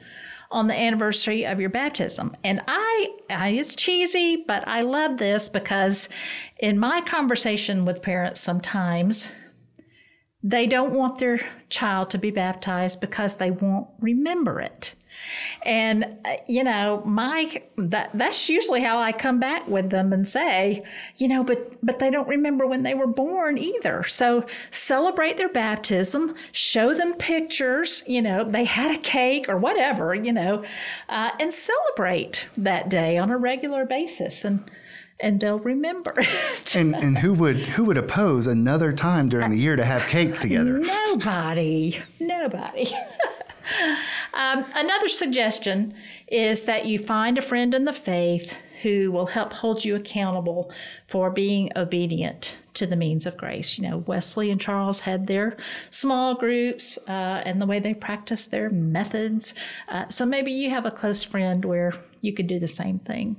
on 0.51 0.69
the 0.69 0.75
anniversary 0.75 1.45
of 1.45 1.61
your 1.61 1.71
baptism. 1.71 2.37
And 2.45 2.63
I, 2.69 3.09
I 3.29 3.49
it's 3.51 3.75
cheesy, 3.75 4.45
but 4.47 4.67
I 4.69 4.83
love 4.83 5.19
this 5.19 5.49
because 5.49 6.09
in 6.59 6.79
my 6.79 7.01
conversation 7.01 7.85
with 7.85 8.03
parents 8.03 8.41
sometimes 8.41 9.31
they 10.47 10.67
don't 10.67 10.93
want 10.93 11.19
their 11.19 11.41
child 11.71 12.09
to 12.11 12.19
be 12.19 12.31
baptized 12.31 13.01
because 13.01 13.37
they 13.37 13.51
won't 13.51 13.89
remember 13.99 14.61
it. 14.61 14.95
And 15.63 16.05
uh, 16.25 16.37
you 16.47 16.63
know, 16.63 17.03
my 17.05 17.63
that 17.79 18.11
that's 18.15 18.49
usually 18.49 18.81
how 18.83 18.99
I 18.99 19.11
come 19.11 19.41
back 19.41 19.67
with 19.67 19.91
them 19.91 20.13
and 20.13 20.29
say, 20.29 20.85
you 21.17 21.27
know, 21.27 21.43
but 21.43 21.85
but 21.85 21.99
they 21.99 22.11
don't 22.11 22.29
remember 22.29 22.67
when 22.67 22.85
they 22.85 22.95
were 22.95 23.09
born 23.09 23.59
either. 23.59 24.05
So 24.05 24.47
celebrate 24.71 25.37
their 25.37 25.49
baptism, 25.49 26.35
show 26.53 26.95
them 26.95 27.15
pictures, 27.15 28.05
you 28.07 28.23
know, 28.23 28.49
they 28.49 28.65
had 28.65 28.95
a 28.95 28.99
cake 28.99 29.49
or 29.49 29.57
whatever, 29.59 30.15
you 30.15 30.33
know, 30.33 30.63
uh, 31.09 31.31
and 31.41 31.53
celebrate 31.53 32.47
that 32.57 32.89
day 32.89 33.19
on 33.19 33.31
a 33.31 33.39
regular 33.39 33.85
basis 33.85 34.45
and 34.45 34.71
and 35.21 35.41
they'll 35.41 35.59
remember 35.59 36.15
it. 36.19 36.75
And 36.75 36.95
and 36.95 37.19
who 37.19 37.35
would 37.35 37.57
who 37.57 37.85
would 37.85 37.99
oppose 37.99 38.47
another 38.47 38.93
time 38.93 39.29
during 39.29 39.51
the 39.51 39.59
year 39.59 39.77
to 39.77 39.85
have 39.85 40.03
cake 40.07 40.39
together? 40.39 40.79
Nobody. 40.79 42.01
Nobody. 42.21 42.93
um, 44.35 44.65
another 44.75 45.09
suggestion 45.09 45.95
is 46.29 46.65
that 46.65 46.87
you 46.87 46.99
find 46.99 47.39
a 47.39 47.43
friend 47.43 47.75
in 47.75 47.85
the 47.85 47.93
faith 47.93 48.55
who 48.83 49.11
will 49.11 49.27
help 49.27 49.53
hold 49.53 49.85
you 49.85 49.97
accountable 49.97 50.71
for 51.09 51.31
being 51.31 51.73
obedient 51.77 52.59
to 52.75 52.87
the 52.87 52.95
means 52.95 53.27
of 53.27 53.37
grace. 53.37 53.79
You 53.79 53.89
know, 53.89 53.99
Wesley 54.07 54.51
and 54.51 54.61
Charles 54.61 55.01
had 55.01 55.27
their 55.27 55.57
small 55.91 56.35
groups 56.35 56.99
uh, 57.09 57.43
and 57.45 57.61
the 57.61 57.67
way 57.67 57.81
they 57.81 57.95
practiced 57.95 58.51
their 58.51 58.69
methods. 58.71 59.55
Uh, 59.89 60.09
so 60.09 60.27
maybe 60.27 60.53
you 60.53 60.71
have 60.71 60.85
a 60.85 60.91
close 60.91 61.25
friend 61.25 61.65
where 61.65 61.95
you 62.21 62.35
could 62.35 62.47
do 62.47 62.61
the 62.61 62.69
same 62.69 62.99
thing. 62.99 63.37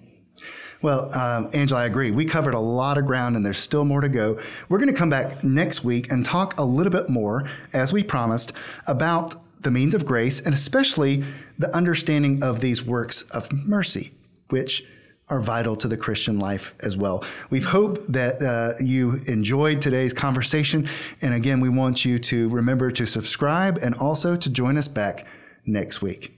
Well, 0.82 1.14
um, 1.18 1.50
Angela, 1.54 1.82
I 1.82 1.86
agree. 1.86 2.12
We 2.12 2.26
covered 2.26 2.54
a 2.54 2.60
lot 2.60 2.98
of 2.98 3.06
ground 3.06 3.36
and 3.36 3.46
there's 3.46 3.58
still 3.58 3.86
more 3.86 4.02
to 4.02 4.10
go. 4.10 4.40
We're 4.70 4.78
going 4.78 4.92
to 4.92 4.98
come 4.98 5.10
back 5.10 5.44
next 5.44 5.84
week 5.84 6.12
and 6.12 6.24
talk 6.24 6.60
a 6.60 6.64
little 6.64 6.92
bit 6.92 7.10
more, 7.10 7.50
as 7.74 7.92
we 7.92 8.04
promised, 8.04 8.54
about 8.86 9.36
the 9.62 9.72
means 9.72 9.94
of 9.94 10.06
grace 10.06 10.40
and 10.40 10.54
especially 10.54 11.24
the 11.58 11.76
understanding 11.76 12.44
of 12.44 12.62
these 12.62 12.84
works 12.84 13.24
of 13.24 13.52
mercy, 13.52 14.14
which 14.50 14.84
are 15.30 15.42
vital 15.42 15.76
to 15.76 15.88
the 15.88 15.98
Christian 15.98 16.40
life 16.40 16.74
as 16.80 16.96
well. 16.96 17.24
We 17.50 17.60
hope 17.60 18.06
that 18.08 18.42
uh, 18.42 18.74
you 18.80 19.22
enjoyed 19.26 19.82
today's 19.82 20.14
conversation. 20.14 20.88
And 21.22 21.34
again, 21.34 21.60
we 21.60 21.70
want 21.70 22.06
you 22.06 22.18
to 22.20 22.48
remember 22.50 22.92
to 22.92 23.06
subscribe 23.06 23.78
and 23.82 23.94
also 23.96 24.36
to 24.36 24.50
join 24.50 24.78
us 24.78 24.88
back 24.88 25.26
next 25.66 26.02
week. 26.02 26.37